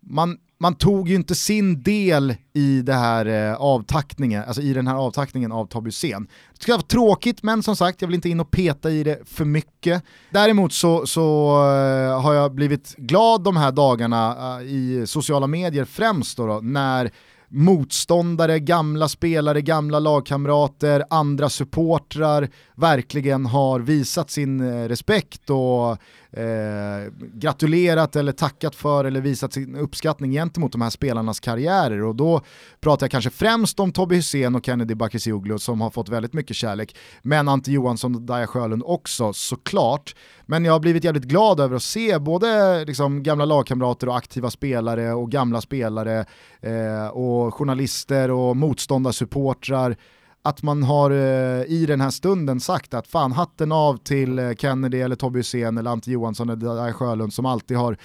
[0.00, 4.86] man, man tog ju inte sin del i det här eh, avtackningen, alltså i den
[4.86, 6.28] här avtackningen av Tobbe Hysén.
[6.54, 9.18] Det skulle vara tråkigt men som sagt jag vill inte in och peta i det
[9.24, 10.02] för mycket.
[10.30, 15.84] Däremot så, så eh, har jag blivit glad de här dagarna eh, i sociala medier
[15.84, 17.10] främst då, då när
[17.48, 22.48] motståndare, gamla spelare, gamla lagkamrater, andra supportrar
[22.78, 25.90] verkligen har visat sin eh, respekt och
[26.38, 32.14] eh, gratulerat eller tackat för eller visat sin uppskattning gentemot de här spelarnas karriärer och
[32.14, 32.40] då
[32.80, 36.56] pratar jag kanske främst om Tobbe Hysén och Kennedy Bakircioglu som har fått väldigt mycket
[36.56, 40.14] kärlek, men Ante Johansson och Daja Sjölund också såklart.
[40.46, 44.50] Men jag har blivit jävligt glad över att se både liksom, gamla lagkamrater och aktiva
[44.50, 46.26] spelare och gamla spelare
[46.60, 49.96] eh, och journalister och motståndarsupportrar
[50.42, 54.52] att man har eh, i den här stunden sagt att fan hatten av till eh,
[54.52, 57.98] Kennedy eller Tobbe Hysén eller Ante Johansson eller Sjölund som alltid har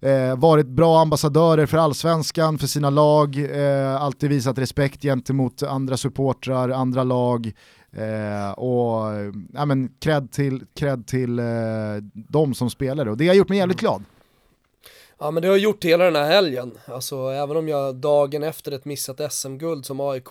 [0.00, 5.96] eh, varit bra ambassadörer för allsvenskan, för sina lag, eh, alltid visat respekt gentemot andra
[5.96, 7.52] supportrar, andra lag
[7.92, 9.12] eh, och
[9.52, 11.44] ja, men, cred till, cred till eh,
[12.12, 14.04] de som spelare och det har gjort mig jävligt glad.
[15.20, 18.72] Ja men det har gjort hela den här helgen, alltså även om jag dagen efter
[18.72, 20.24] ett missat SM-guld som aik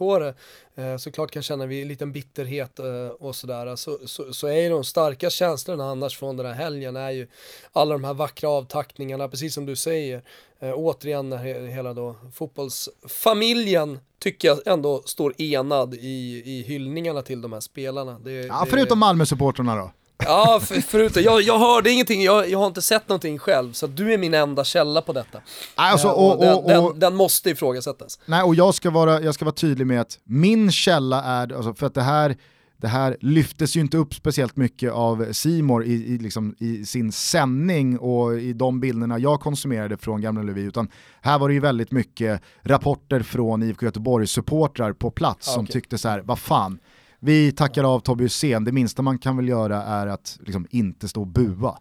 [0.75, 2.85] eh, såklart kan känna en liten bitterhet eh,
[3.19, 6.95] och sådär, så, så, så är ju de starka känslorna annars från den här helgen
[6.95, 7.27] är ju
[7.71, 10.21] alla de här vackra avtackningarna, precis som du säger,
[10.59, 17.21] eh, återigen när he, hela då fotbollsfamiljen tycker jag ändå står enad i, i hyllningarna
[17.21, 18.19] till de här spelarna.
[18.19, 19.91] Det, Ja, det- förutom Malmö-supportrarna då.
[20.25, 23.87] Ja, för, förutom, jag, jag hörde ingenting, jag, jag har inte sett någonting själv, så
[23.87, 25.41] du är min enda källa på detta.
[25.75, 28.19] Alltså, Eh, och, den, och, och, den, den måste ifrågasättas.
[28.25, 31.73] Nej, och jag ska, vara, jag ska vara tydlig med att min källa är, alltså
[31.73, 32.35] för att det här,
[32.77, 37.11] det här lyftes ju inte upp speciellt mycket av Simor i, i, liksom, i sin
[37.11, 40.87] sändning och i de bilderna jag konsumerade från Gamla Ullevi, utan
[41.21, 45.63] här var det ju väldigt mycket rapporter från IFK Göteborgs supportrar på plats Ah, som
[45.63, 45.73] okej.
[45.73, 46.79] tyckte så här, vad fan,
[47.19, 51.07] vi tackar av Tobbe Hysén, det minsta man kan väl göra är att liksom, inte
[51.07, 51.77] stå och bua.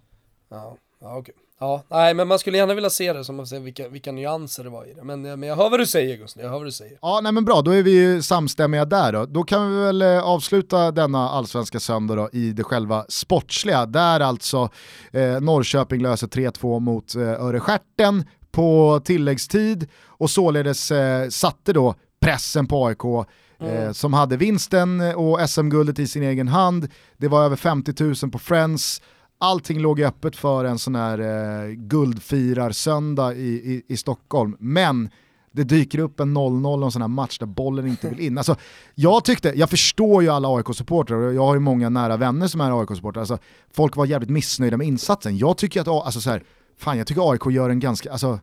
[0.50, 1.34] Ja, ja okej.
[1.60, 4.64] Ja, nej men man skulle gärna vilja se det, som man ser vilka, vilka nyanser
[4.64, 5.04] det var i det.
[5.04, 6.98] Men, men jag hör vad du säger Gustav, jag hör vad du säger.
[7.02, 9.26] Ja, nej men bra, då är vi ju samstämmiga där då.
[9.26, 14.20] Då kan vi väl eh, avsluta denna allsvenska söndag då i det själva sportsliga, där
[14.20, 14.68] alltså
[15.12, 22.66] eh, Norrköping löser 3-2 mot eh, Örestjärten på tilläggstid och således eh, satte då pressen
[22.66, 23.26] på AIK
[23.58, 23.74] Mm.
[23.76, 26.88] eh, som hade vinsten eh, och SM-guldet i sin egen hand.
[27.16, 29.02] Det var över 50 000 på Friends,
[29.38, 34.56] allting låg öppet för en sån här eh, guldfirar-söndag i, i, i Stockholm.
[34.60, 35.10] Men
[35.52, 38.38] det dyker upp en 0-0 och en sån här match där bollen inte vill in.
[38.38, 38.56] Alltså,
[38.94, 42.60] jag tyckte, jag förstår ju alla AIK-supportrar och jag har ju många nära vänner som
[42.60, 43.20] är AIK-supportrar.
[43.20, 43.38] Alltså,
[43.72, 45.38] folk var jävligt missnöjda med insatsen.
[45.38, 46.42] Jag tycker att, alltså så här,
[46.78, 48.38] fan jag tycker AIK gör en ganska, alltså,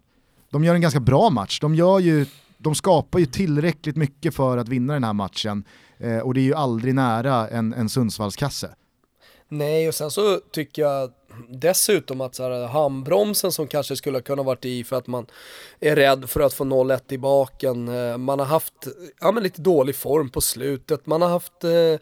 [0.51, 1.59] de gör en ganska bra match.
[1.59, 2.25] De, gör ju,
[2.63, 5.63] de skapar ju tillräckligt mycket för att vinna den här matchen
[5.97, 8.69] eh, och det är ju aldrig nära en, en Sundsvallskasse.
[9.49, 11.11] Nej, och sen så tycker jag
[11.49, 15.25] dessutom att så här, handbromsen som kanske skulle kunna varit i för att man
[15.79, 17.87] är rädd för att få 0-1 i baken.
[17.87, 18.87] Eh, man har haft
[19.21, 21.99] ja, men lite dålig form på slutet, man har haft eh,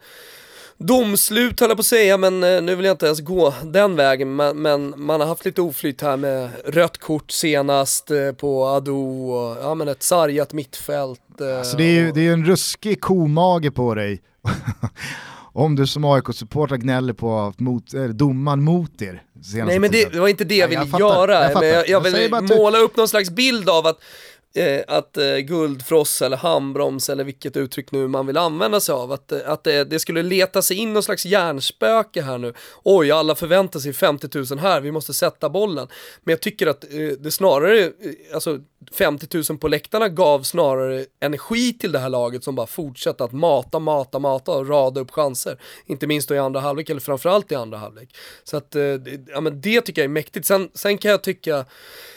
[0.81, 3.95] domslut höll jag på att säga, men eh, nu vill jag inte ens gå den
[3.95, 4.35] vägen.
[4.35, 9.31] Men, men, man har haft lite oflyt här med rött kort senast eh, på Ado
[9.31, 11.41] och ja, men ett sargat mittfält.
[11.41, 14.21] Eh, alltså det är ju det är en ruskig komage på dig.
[15.53, 19.23] Om du som AIK-supporter gnäller på mot, äh, domaren mot er.
[19.65, 22.31] Nej men det, det, var inte det jag ville göra, jag, men jag, jag vill
[22.57, 23.99] måla upp någon slags bild av att
[24.53, 29.11] eh, att eh, guldfross eller handbroms eller vilket uttryck nu man vill använda sig av,
[29.11, 32.53] att, eh, att det, det skulle leta sig in någon slags hjärnspöke här nu.
[32.83, 35.87] Oj, alla förväntar sig 50 000 här, vi måste sätta bollen.
[36.23, 36.89] Men jag tycker att eh,
[37.19, 37.91] det snarare, eh,
[38.33, 38.59] alltså
[38.91, 43.31] 50 000 på läktarna gav snarare energi till det här laget som bara fortsatte att
[43.31, 45.61] mata, mata, mata och rada upp chanser.
[45.85, 48.15] Inte minst då i andra halvlek, eller framförallt i andra halvlek.
[48.43, 48.83] Så att, eh,
[49.27, 50.47] ja men det tycker jag är mäktigt.
[50.47, 51.65] Sen, sen kan jag tycka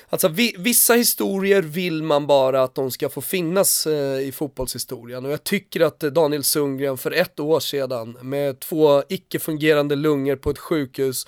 [0.09, 5.25] Alltså vi, vissa historier vill man bara att de ska få finnas eh, i fotbollshistorien
[5.25, 10.51] och jag tycker att Daniel Sundgren för ett år sedan med två icke-fungerande lungor på
[10.51, 11.27] ett sjukhus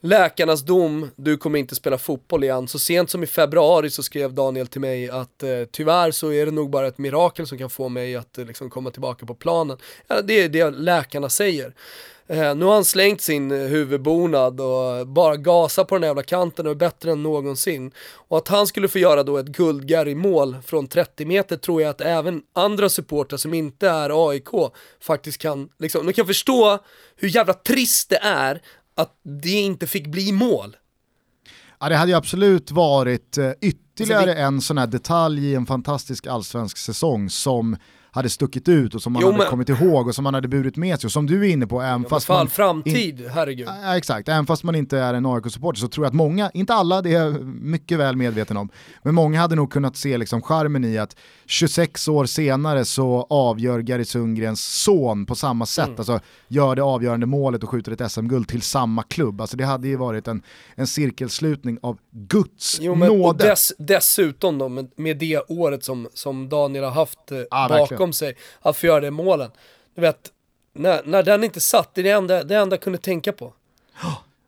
[0.00, 2.68] Läkarnas dom, du kommer inte spela fotboll igen.
[2.68, 6.46] Så sent som i februari så skrev Daniel till mig att eh, tyvärr så är
[6.46, 9.34] det nog bara ett mirakel som kan få mig att eh, liksom komma tillbaka på
[9.34, 9.76] planen.
[10.06, 11.74] Ja, det är det läkarna säger.
[12.30, 16.66] Eh, nu har han slängt sin eh, huvudbonad och bara gasar på den jävla kanten
[16.66, 17.92] och är bättre än någonsin.
[18.14, 21.82] Och att han skulle få göra då ett guldgär i mål från 30 meter tror
[21.82, 24.48] jag att även andra supportrar som inte är AIK
[25.00, 26.78] faktiskt kan, liksom, de kan förstå
[27.16, 28.62] hur jävla trist det är
[28.94, 30.76] att det inte fick bli mål.
[31.80, 34.40] Ja, det hade ju absolut varit eh, ytterligare alltså, vi...
[34.40, 37.76] en sån här detalj i en fantastisk allsvensk säsong som
[38.10, 39.46] hade stuckit ut och som man jo, hade men...
[39.46, 41.08] kommit ihåg och som man hade burit med sig.
[41.08, 42.48] Och som du är inne på, även ja, fast fall, man...
[42.48, 43.30] framtid, in...
[43.30, 43.68] herregud.
[43.82, 46.74] Ja, exakt, även fast man inte är en AIK-supporter så tror jag att många, inte
[46.74, 48.68] alla, det är jag mycket väl medveten om,
[49.02, 53.80] men många hade nog kunnat se liksom charmen i att 26 år senare så avgör
[53.80, 55.98] Gary Sundgrens son på samma sätt, mm.
[55.98, 59.40] alltså gör det avgörande målet och skjuter ett SM-guld till samma klubb.
[59.40, 60.42] Alltså det hade ju varit en,
[60.74, 63.28] en cirkelslutning av Guds jo, men, nåde.
[63.28, 67.68] Och dess, dessutom då, med, med det året som, som Daniel har haft eh, ah,
[67.68, 68.12] bakom verkligen.
[68.12, 69.50] sig, att få göra det målen.
[69.94, 70.32] Du vet,
[70.72, 73.54] när, när den inte satt, det är det enda, det enda jag kunde tänka på.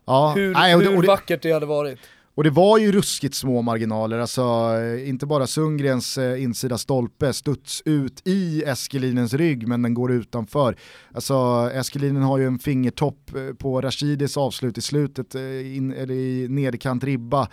[0.04, 1.98] Ja, hur, nej, och det, det, vackert det hade varit.
[2.34, 4.74] Och det var ju ruskigt små marginaler, alltså
[5.06, 10.76] inte bara Sundgrens eh, insida stolpe studs ut i Eskelinens rygg men den går utanför.
[11.14, 11.34] Alltså
[11.74, 16.48] Eskelinen har ju en fingertopp eh, på Rashidis avslut i slutet, eh, in, eller i
[16.48, 17.48] nederkant ribba.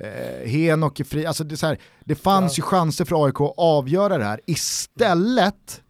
[0.00, 2.62] Eh, Henok är fri, alltså det, är så här, det fanns ja.
[2.62, 4.40] ju chanser för AIK att avgöra det här.
[4.46, 5.82] Istället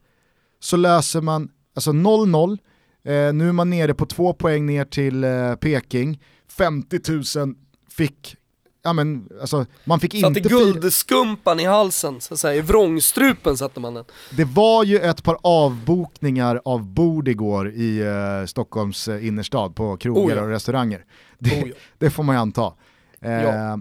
[0.61, 2.59] så löser man, alltså 0-0,
[3.05, 7.01] eh, nu är man nere på två poäng ner till eh, Peking, 50
[7.39, 7.55] 000
[7.91, 8.37] fick
[8.83, 10.43] ja men alltså man fick satte inte...
[10.43, 14.05] Satte guldskumpan i halsen, så att säga, i vrångstrupen satte man den.
[14.37, 19.97] Det var ju ett par avbokningar av bord igår i uh, Stockholms uh, innerstad på
[19.97, 20.43] krogar oh ja.
[20.43, 21.05] och restauranger.
[21.39, 21.75] Det, oh ja.
[21.99, 22.73] det, får man ju anta.
[23.21, 23.79] Ja.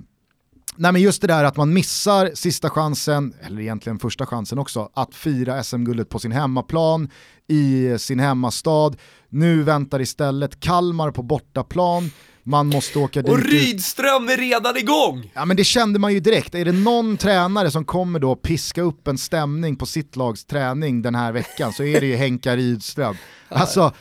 [0.76, 4.90] Nej men just det där att man missar sista chansen, eller egentligen första chansen också,
[4.94, 7.10] att fira SM-guldet på sin hemmaplan,
[7.48, 8.92] i sin hemmastad.
[9.30, 12.12] Nu väntar istället Kalmar på bortaplan
[12.50, 13.32] man måste åka dit.
[13.32, 15.32] Och Rydström är redan igång!
[15.34, 18.82] Ja men det kände man ju direkt, är det någon tränare som kommer då piska
[18.82, 22.56] upp en stämning på sitt lags träning den här veckan så är det ju Henka
[22.56, 23.16] Rydström.
[23.52, 23.94] Alltså,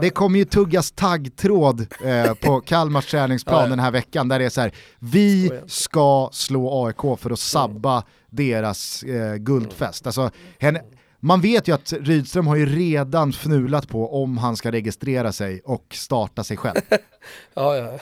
[0.00, 4.50] det kommer ju tuggas taggtråd eh, på Kalmars träningsplan den här veckan där det är
[4.50, 10.06] så här, vi ska slå AIK för att sabba deras eh, guldfest.
[10.06, 10.82] Alltså, henne,
[11.20, 15.60] man vet ju att Rydström har ju redan fnulat på om han ska registrera sig
[15.64, 16.80] och starta sig själv.
[17.54, 17.98] ja, ja.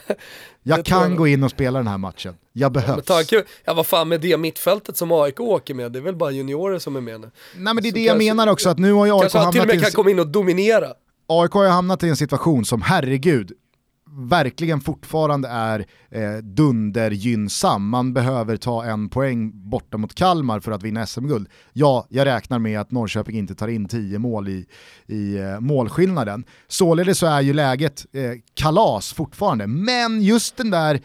[0.62, 1.16] Jag kan jag...
[1.16, 3.02] gå in och spela den här matchen, jag behövs.
[3.06, 6.16] Ja, tanke, ja vad fan med det mittfältet som AIK åker med, det är väl
[6.16, 7.30] bara juniorer som är med nu.
[7.56, 9.38] Nej men det är Så det jag menar också, att nu har ju AIK kanske
[9.38, 10.88] hamnat till och med kan komma in och dominera.
[11.27, 13.53] AIK har ju hamnat i en situation som, herregud,
[14.11, 17.89] verkligen fortfarande är eh, dundergynnsam.
[17.89, 21.49] Man behöver ta en poäng borta mot Kalmar för att vinna SM-guld.
[21.72, 24.66] Ja, jag räknar med att Norrköping inte tar in 10 mål i,
[25.07, 26.45] i eh, målskillnaden.
[26.68, 31.01] Således så är ju läget eh, kalas fortfarande, men just den där,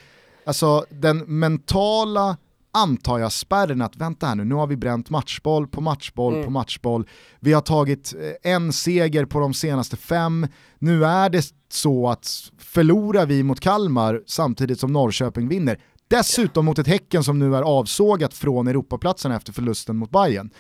[0.45, 2.37] alltså den mentala
[2.71, 6.45] antar jag spärren att vänta här nu, nu har vi bränt matchboll på matchboll mm.
[6.45, 7.07] på matchboll.
[7.39, 8.13] Vi har tagit
[8.43, 10.47] eh, en seger på de senaste fem.
[10.79, 16.79] Nu är det så att förlorar vi mot Kalmar samtidigt som Norrköping vinner, dessutom mot
[16.79, 20.51] ett Häcken som nu är avsågat från Europaplatsen efter förlusten mot Bayern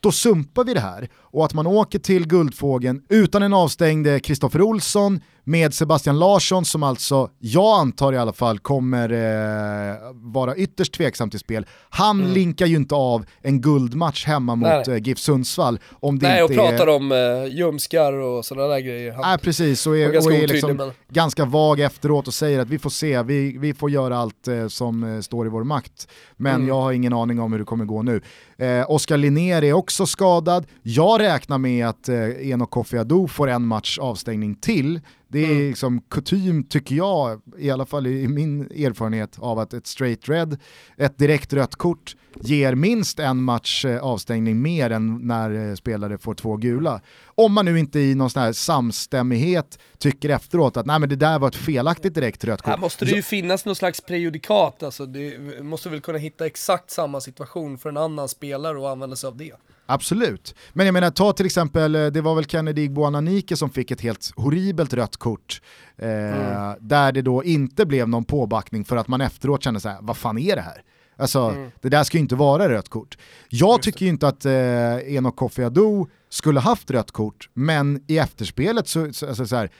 [0.00, 1.08] då sumpar vi det här.
[1.16, 6.82] Och att man åker till Guldfågeln utan en avstängd Kristoffer Olsson, med Sebastian Larsson som
[6.82, 11.66] alltså, jag antar i alla fall, kommer eh, vara ytterst tveksam till spel.
[11.90, 12.32] Han mm.
[12.32, 15.78] linkar ju inte av en guldmatch hemma mot eh, GIF Sundsvall.
[15.90, 16.96] Om det Nej, inte och pratar är...
[16.96, 19.12] om eh, ljumskar och sådana där grejer.
[19.12, 19.20] Han...
[19.20, 20.92] Nej, precis, och är, och är liksom men...
[21.08, 24.68] ganska vag efteråt och säger att vi får se, vi, vi får göra allt eh,
[24.68, 26.08] som eh, står i vår makt.
[26.36, 26.68] Men mm.
[26.68, 28.20] jag har ingen aning om hur det kommer gå nu.
[28.58, 30.66] Eh, Oskar Linnér är också skadad.
[30.82, 35.00] Jag räknar med att eh, Enok Kofi Adu får en match avstängning till.
[35.30, 35.68] Det är mm.
[35.68, 40.58] liksom kutym, tycker jag, i alla fall i min erfarenhet av att ett straight red,
[40.96, 46.18] ett direkt rött kort, ger minst en match eh, avstängning mer än när eh, spelare
[46.18, 47.00] får två gula.
[47.24, 51.16] Om man nu inte i någon sån här samstämmighet tycker efteråt att nej men det
[51.16, 52.70] där var ett felaktigt direkt rött kort.
[52.70, 56.90] Här måste det ju finnas någon slags prejudikat, alltså du måste väl kunna hitta exakt
[56.90, 59.52] samma situation för en annan spelare och använda sig av det.
[59.90, 60.54] Absolut.
[60.72, 64.00] Men jag menar, ta till exempel, eh, det var väl Kennedy Buonanike som fick ett
[64.00, 65.62] helt horribelt rött kort.
[65.96, 66.76] Eh, mm.
[66.80, 70.16] Där det då inte blev någon påbackning för att man efteråt kände så här, vad
[70.16, 70.82] fan är det här?
[71.16, 71.70] Alltså, mm.
[71.80, 73.18] det där ska ju inte vara rött kort.
[73.48, 78.18] Jag tycker ju inte att eh, Enok Kofi Adu skulle haft rött kort, men i
[78.18, 79.70] efterspelet så, så, alltså, så här,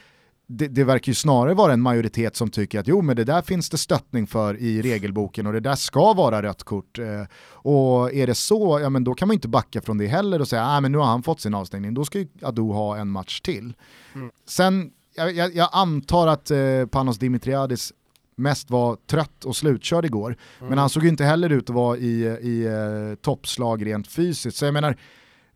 [0.51, 3.43] det, det, verkar ju snarare vara en majoritet som tycker att jo men det där
[3.43, 6.99] finns det stöttning för i regelboken och det där ska vara rött kort.
[6.99, 10.41] Eh, och är det så, ja men då kan man inte backa från det heller
[10.41, 12.97] och säga att men nu har han fått sin avstängning, då ska ju Adu ha
[12.97, 13.75] en match till.
[14.15, 14.31] Mm.
[14.49, 17.93] Sen, jag, jag, jag, antar att eh, Panos Dimitriadis
[18.37, 20.69] mest var trött och slutkörd igår, mm.
[20.69, 24.57] men han såg ju inte heller ut att vara i, i eh, toppslag rent fysiskt.
[24.57, 24.97] Så jag menar,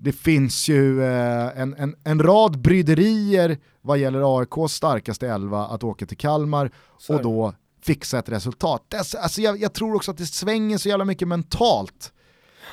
[0.02, 5.84] det finns ju eh, en, en, en rad bryderier vad gäller AIKs starkaste elva att
[5.84, 6.70] åka till Kalmar
[7.08, 8.84] och då fixa ett resultat.
[8.88, 12.12] Det, alltså jag, jag, tror också att det svänger så jävla mycket mentalt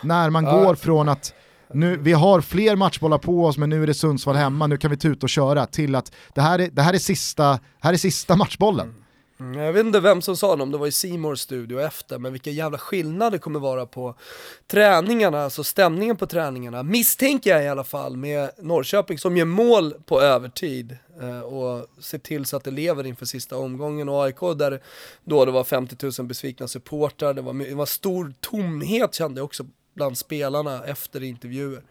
[0.02, 1.34] när man går från att
[1.74, 4.92] nu, vi har fler matchbollar på oss men nu är det Sundsvall hemma, nu kan
[4.92, 7.98] vi tuta och köra till att det här är, det här är, sista, här är
[7.98, 8.94] sista matchbollen.
[9.40, 12.20] Mm, jag vet inte vem som sa det, om det var i Simors studio efter,
[12.20, 14.16] men vilka jävla skillnader det kommer vara på
[14.68, 19.94] träningarna, alltså stämningen på träningarna, misstänker jag i alla fall med Norrköping som gör mål
[20.06, 24.40] på övertid eh, och ser till så att det lever inför sista omgången och AIK
[24.40, 24.82] där
[25.24, 29.46] då det var 50 000 besvikna supportrar, det var, det var stor tomhet kände jag
[29.46, 31.82] också bland spelarna efter intervjuer.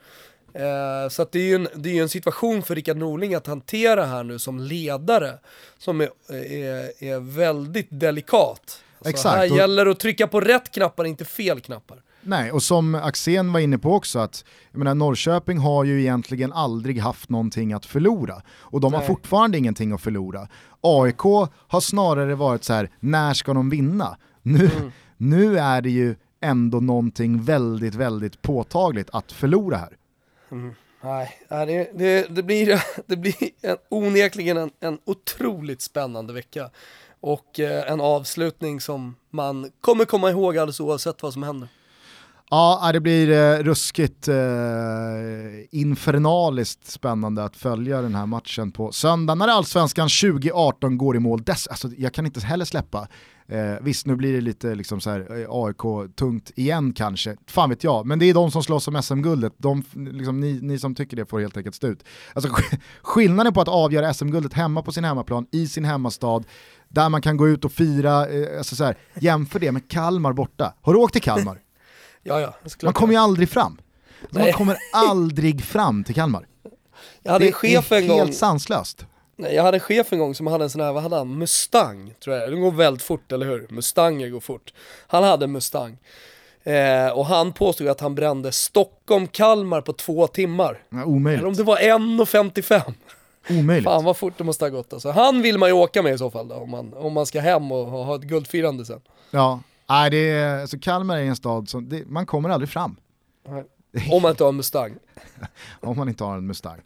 [0.55, 4.05] Eh, så det är ju en, det är en situation för Rickard Norling att hantera
[4.05, 5.39] här nu som ledare
[5.79, 8.83] som är, är, är väldigt delikat.
[8.99, 9.37] Alltså Exakt.
[9.37, 12.03] Här gäller det att trycka på rätt knappar, inte fel knappar.
[12.21, 16.53] Nej, och som Axén var inne på också, att jag menar, Norrköping har ju egentligen
[16.53, 18.43] aldrig haft någonting att förlora.
[18.59, 19.01] Och de Nej.
[19.01, 20.49] har fortfarande ingenting att förlora.
[20.81, 21.23] AIK
[21.69, 24.17] har snarare varit så här, när ska de vinna?
[24.43, 24.93] Nu, mm.
[25.17, 29.98] nu är det ju ändå någonting väldigt, väldigt påtagligt att förlora här.
[30.51, 30.75] Mm.
[31.01, 36.71] Nej, det, det, det, blir, det blir en, onekligen en, en otroligt spännande vecka.
[37.21, 41.69] Och eh, en avslutning som man kommer komma ihåg alldeles oavsett vad som händer.
[42.51, 44.35] Ja, äh, det blir eh, ruskigt eh,
[45.71, 51.43] infernaliskt spännande att följa den här matchen på söndag när Allsvenskan 2018 går i mål.
[51.43, 53.09] Dess, alltså, jag kan inte heller släppa
[53.51, 57.85] Eh, visst, nu blir det lite liksom så här, eh, AIK-tungt igen kanske, fan vet
[57.85, 59.53] jag, men det är de som slåss om SM-guldet,
[59.95, 62.05] liksom, ni, ni, som tycker det får helt enkelt stå ut.
[62.35, 62.51] Alltså,
[63.03, 66.43] skillnaden på att avgöra SM-guldet hemma på sin hemmaplan, i sin hemmastad,
[66.89, 70.33] där man kan gå ut och fira, eh, alltså så här, jämför det med Kalmar
[70.33, 70.75] borta.
[70.81, 71.59] Har du åkt till Kalmar?
[72.29, 73.81] Ja, ja, man kommer ju aldrig fram.
[74.31, 76.47] Man kommer aldrig fram till Kalmar.
[77.23, 78.19] Jag hade det en chef en gång.
[78.19, 79.07] Är helt sanslöst.
[79.37, 81.39] Nej, jag hade en chef en gång som hade en sån här, vad hade han?
[81.39, 82.51] Mustang, tror jag.
[82.51, 83.67] Den går väldigt fort, eller hur?
[83.71, 84.73] Mustanger går fort.
[85.07, 85.99] Han hade en Mustang.
[86.63, 90.83] Eh, och han påstod att han brände Stockholm-Kalmar på två timmar.
[90.89, 91.39] Ja, omöjligt.
[91.41, 92.93] Eller om det var 1.55.
[93.51, 93.85] Omöjligt.
[93.85, 95.11] Fan vad fort det måste ha gått alltså.
[95.11, 97.41] Han vill man ju åka med i så fall då, om man, om man ska
[97.41, 99.01] hem och ha ett guldfirande sen.
[99.31, 102.97] Ja, nej, det är, alltså Kalmar är en stad som, det, man kommer aldrig fram.
[104.13, 104.95] Om man inte har en Mustang.
[105.81, 106.81] om man inte har en Mustang.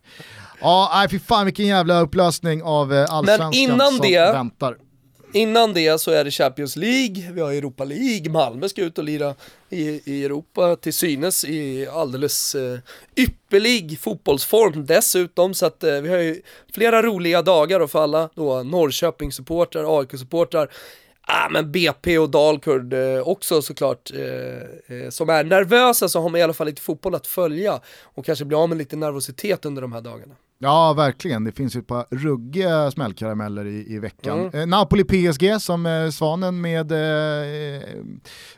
[0.61, 4.77] Ja, nej fy fan vilken jävla upplösning av eh, allsvenskan Men innan som det- väntar.
[5.35, 9.05] Innan det så är det Champions League, vi har Europa League, Malmö ska ut och
[9.05, 9.35] lira
[9.71, 12.79] i, i Europa till synes i alldeles eh,
[13.17, 15.55] ypperlig fotbollsform dessutom.
[15.55, 16.43] Så att eh, vi har ju
[16.75, 20.69] flera roliga dagar och för alla då Norrköping-supportrar, AIK-supportrar,
[21.33, 26.29] ah, men BP och Dalkurd eh, också såklart, eh, eh, som är nervösa så har
[26.29, 29.65] man i alla fall lite fotboll att följa och kanske bli av med lite nervositet
[29.65, 30.35] under de här dagarna.
[30.65, 31.45] Ja, verkligen.
[31.45, 34.41] Det finns ju ett par ruggiga smällkarameller i, i veckan.
[34.41, 34.61] Mm.
[34.61, 37.83] Eh, Napoli-PSG som eh, Svanen med eh,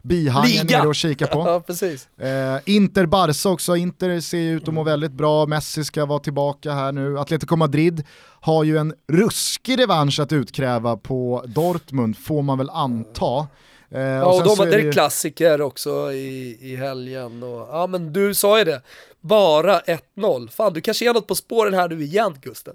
[0.03, 0.79] bihangen Liga.
[0.79, 1.39] nere och kika på.
[1.47, 2.09] Ja, precis.
[2.19, 6.73] Eh, Inter Barca också, Inter ser ut att må väldigt bra, Messi ska vara tillbaka
[6.73, 7.19] här nu.
[7.19, 8.03] Atletico Madrid
[8.41, 13.47] har ju en ruskig revansch att utkräva på Dortmund, får man väl anta.
[13.95, 17.43] Eh, Ja, och de hade det ju- klassiker också i, i helgen.
[17.43, 18.83] Och, ja men du sa ju det,
[19.21, 20.49] bara 1-0.
[20.51, 22.75] Fan du kanske är något på spåren här nu igen Gusten.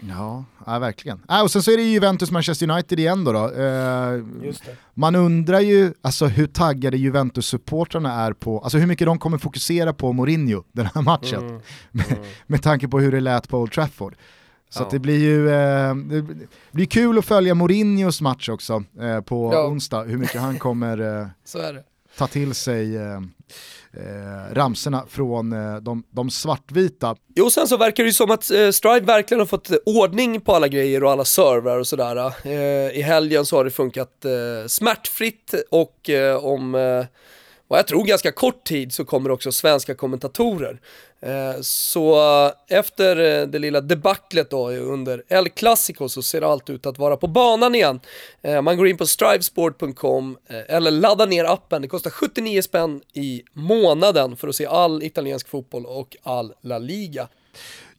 [0.00, 1.22] Ja, ja verkligen.
[1.30, 3.32] Äh, och sen så är det ju Juventus-Manchester United igen då.
[3.32, 3.54] då.
[3.54, 4.22] Eh,
[4.94, 9.92] man undrar ju alltså, hur taggade Juventus-supportrarna är på, alltså hur mycket de kommer fokusera
[9.92, 11.48] på Mourinho den här matchen.
[11.48, 11.60] Mm.
[11.90, 12.06] Med,
[12.46, 14.14] med tanke på hur det lät på Old Trafford.
[14.70, 14.88] Så Ja.
[14.90, 19.66] det blir ju eh, det blir kul att följa Mourinhos match också eh, på Ja.
[19.66, 21.26] onsdag, hur mycket han kommer eh,
[22.18, 23.16] ta till sig eh,
[23.92, 27.16] eh, ramserna från eh, de, de svartvita.
[27.36, 30.54] Jo sen så verkar det ju som att eh, Strive verkligen har fått ordning på
[30.54, 32.46] alla grejer och alla servrar och sådär.
[32.96, 34.24] I helgen så har det funkat
[34.66, 36.10] smärtfritt och
[36.40, 36.74] om
[37.68, 40.80] och jag tror ganska kort tid så kommer också svenska kommentatorer.
[41.20, 42.14] Eh, så
[42.46, 46.98] eh, efter eh, det lilla debaclet då under El Clasico så ser allt ut att
[46.98, 48.00] vara på banan igen.
[48.62, 51.82] Man går in på strivesport.com eller laddar ner appen.
[51.82, 56.78] Det kostar 79 spänn i månaden för att se all italiensk fotboll och all La
[56.78, 57.28] Liga.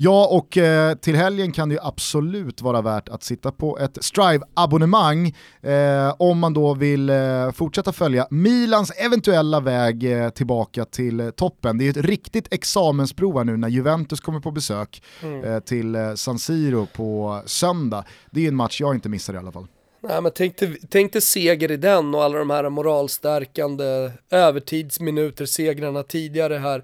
[0.02, 4.04] Ja, och eh, till helgen kan det ju absolut vara värt att sitta på ett
[4.04, 11.20] Strive-abonnemang eh, om man då vill eh, fortsätta följa Milans eventuella väg eh, tillbaka till
[11.20, 11.78] eh, toppen.
[11.78, 15.04] Det är ju ett riktigt examensprov här nu när Juventus kommer på besök
[15.44, 18.04] eh, till San Siro på söndag.
[18.32, 19.68] Det är en match jag inte missar i alla fall.
[20.02, 25.46] Nej men tänk dig, tänk dig seger i den och alla de här moralstärkande övertidsminuter,
[25.46, 26.84] segrarna tidigare här.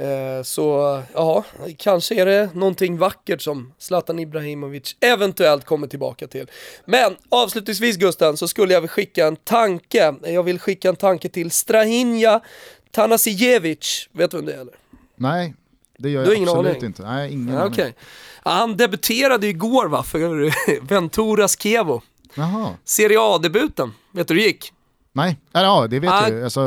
[0.00, 1.44] Eh, så ja,
[1.78, 6.50] kanske är det någonting vackert som Zlatan Ibrahimovic eventuellt kommer tillbaka till.
[6.84, 10.14] Men avslutningsvis Gusten så skulle jag vilja skicka en tanke.
[10.22, 12.40] Jag vill skicka en tanke till Strahinja
[12.90, 14.08] Tanasijevic.
[14.12, 14.74] Vet du vem det är eller?
[15.16, 15.54] Nej,
[15.98, 16.84] det gör jag ingen absolut aning?
[16.86, 17.02] inte.
[17.02, 17.92] Nej, ingen Ja, aning.
[18.44, 22.02] Ja, han debuterade igår va, för Venturas Kevo.
[22.34, 22.74] Jaha.
[22.84, 23.92] Serie A-debuten.
[24.12, 24.72] Vet du hur det gick?
[25.12, 26.22] Nej, ja, det vet Ah.
[26.22, 26.44] jag ju.
[26.44, 26.60] Alltså,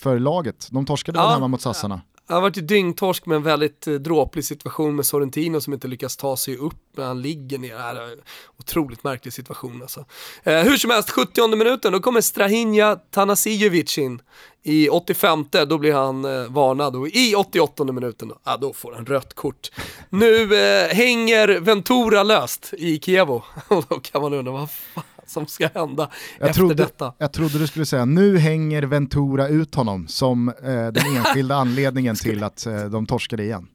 [0.00, 0.68] för laget.
[0.70, 2.00] De torskade väl hemma mot sassarna.
[2.28, 6.16] Han varit ju dyngtorsk med en väldigt eh, dråplig situation med Sorrentino som inte lyckas
[6.16, 7.76] ta sig upp när han ligger ner.
[7.76, 8.16] Här.
[8.58, 10.04] otroligt märklig situation alltså.
[10.42, 14.22] Eh, hur som helst, 70 minuten, då kommer Strahinja Tanasijevic in.
[14.62, 18.92] I 85 då blir han eh, varnad och i 88 minuten, då, ah, då får
[18.92, 19.70] han rött kort.
[20.10, 25.46] Nu eh, hänger Ventura löst i Kievo och då kan man undra vad fan som
[25.46, 27.14] ska hända Jag efter trodde, detta.
[27.18, 32.16] jag trodde du skulle säga, nu hänger Ventura ut honom som eh, den enskilda anledningen
[32.16, 33.68] till att eh, de torskade igen.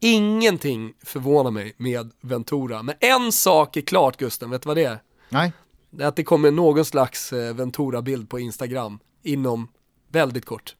[0.00, 4.84] Ingenting förvånar mig med Ventura, men en sak är klart Gusten, vet du vad det
[4.84, 4.98] är?
[5.28, 5.52] Nej,
[5.90, 9.68] Det är att det kommer någon slags eh, Ventura-bild på Instagram inom
[10.12, 10.74] väldigt kort.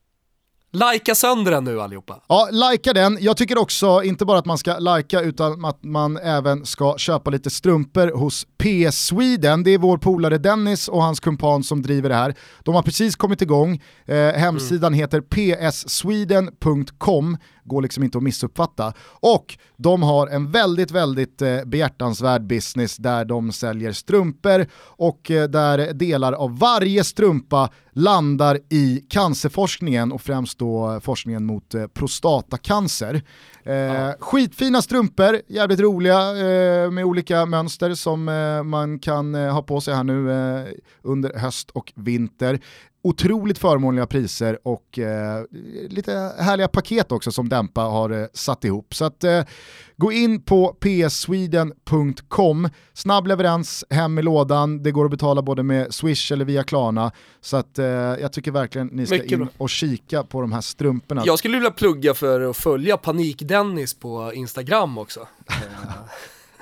[0.74, 2.20] Likea sönder den nu allihopa.
[2.28, 3.18] ja, likea den.
[3.20, 7.30] Jag tycker också, inte bara att man ska likea utan att man även ska köpa
[7.30, 9.62] lite strumpor hos PS Sweden.
[9.62, 12.34] Det är vår polare Dennis och hans kumpan som driver det här.
[12.62, 13.82] De har precis kommit igång.
[14.06, 18.92] Eh, hemsidan heter pssweden.com, går liksom inte att missuppfatta.
[19.20, 25.48] Och de har en väldigt, väldigt eh, behjärtansvärd business där de säljer strumpor och eh,
[25.48, 33.22] där delar av varje strumpa landar i cancerforskningen och främst då forskningen mot eh, prostatacancer.
[33.64, 39.62] Eh, Skitfina strumpor, jävligt roliga eh, med olika mönster som eh, man kan eh, ha
[39.62, 40.14] på sig här nu
[41.02, 42.60] under höst och vinter.
[43.04, 45.44] Otroligt förmånliga priser och eh,
[45.88, 48.94] lite härliga paket också som Dämpa har eh, satt ihop.
[48.94, 49.44] Så att, eh,
[49.96, 55.94] Gå in på pssweden.com, snabb leverans hem i lådan, det går att betala både med
[55.94, 57.12] Swish eller via Klarna.
[57.40, 60.60] Så att, eh, jag tycker verkligen ni ska Mycket in och kika på de här
[60.60, 61.22] strumporna.
[61.26, 65.28] Jag skulle vilja plugga för att följa Panik-Dennis på Instagram också.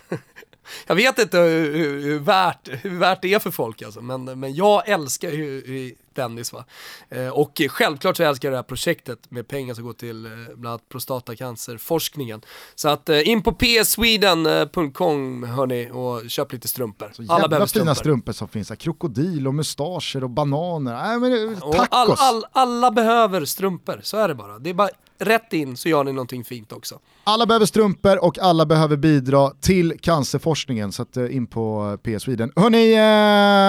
[0.77, 4.01] Eh, jag vet inte hur, hur, hur, värt, hur värt det är för folk alltså,
[4.01, 6.65] men, men jag älskar ju, ju Dennis va.
[7.09, 10.33] Eh, och självklart så älskar jag det här projektet med pengar som går till eh,
[10.33, 12.41] bland annat prostatacancerforskningen.
[12.75, 17.11] Så att eh, in på psweden.com hörni och köp lite strumpor.
[17.13, 17.95] Så Alla behöver fina strumpor.
[17.95, 20.93] strumpor som finns här, krokodil och mustascher och bananer.
[20.93, 21.89] Nej, men, Och tacos!
[21.91, 24.59] all, all, alla behöver strumpor, så är det bara.
[24.59, 24.91] Det är bara
[25.25, 26.99] rätt in så gör ni någonting fint också.
[27.25, 32.17] Alla behöver strumpor och alla behöver bidra till cancerforskningen, så att, eh, in på eh,
[32.17, 32.53] PS Sweden.
[32.57, 32.95] Hörni,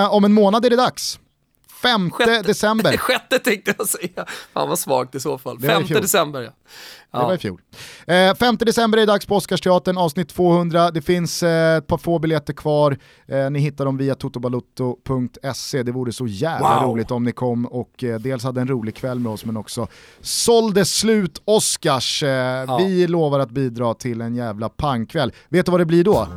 [0.05, 1.19] eh, om en månad är det dags.
[1.83, 2.41] 5 Sjätte.
[2.41, 2.97] december.
[2.97, 4.25] Sjätte tänkte jag säga.
[4.53, 5.59] Fan vad svagt i så fall.
[5.59, 6.01] Det var i Femte fjol.
[6.01, 6.51] december ja.
[7.11, 7.37] Det var i ja.
[7.39, 7.61] fjol.
[8.07, 10.91] Eh, 5 december är det dags på Oscarsteatern, avsnitt 200.
[10.91, 12.97] Det finns eh, ett par få biljetter kvar.
[13.27, 15.83] Eh, ni hittar dem via totobalutto.se.
[15.83, 16.89] Det vore så jävla Wow.
[16.89, 19.87] roligt om ni kom och eh, dels hade en rolig kväll med oss men också
[20.21, 22.23] sålde slut Oscars.
[22.23, 25.31] Eh, Vi lovar att bidra till en jävla pangkväll.
[25.49, 26.27] Vet du vad det blir då?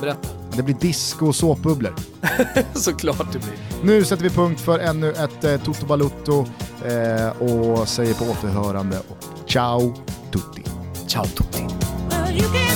[0.00, 0.37] Berätta.
[0.58, 1.94] Det blir disco och såpbubblor.
[2.74, 3.54] Såklart det blir.
[3.82, 6.46] Nu sätter vi punkt för ännu ett eh, Toto Balutto
[6.84, 9.94] eh, och säger på återhörande och ciao
[10.32, 10.62] tutti.
[11.06, 11.66] Ciao tutti.
[12.10, 12.67] Well, you can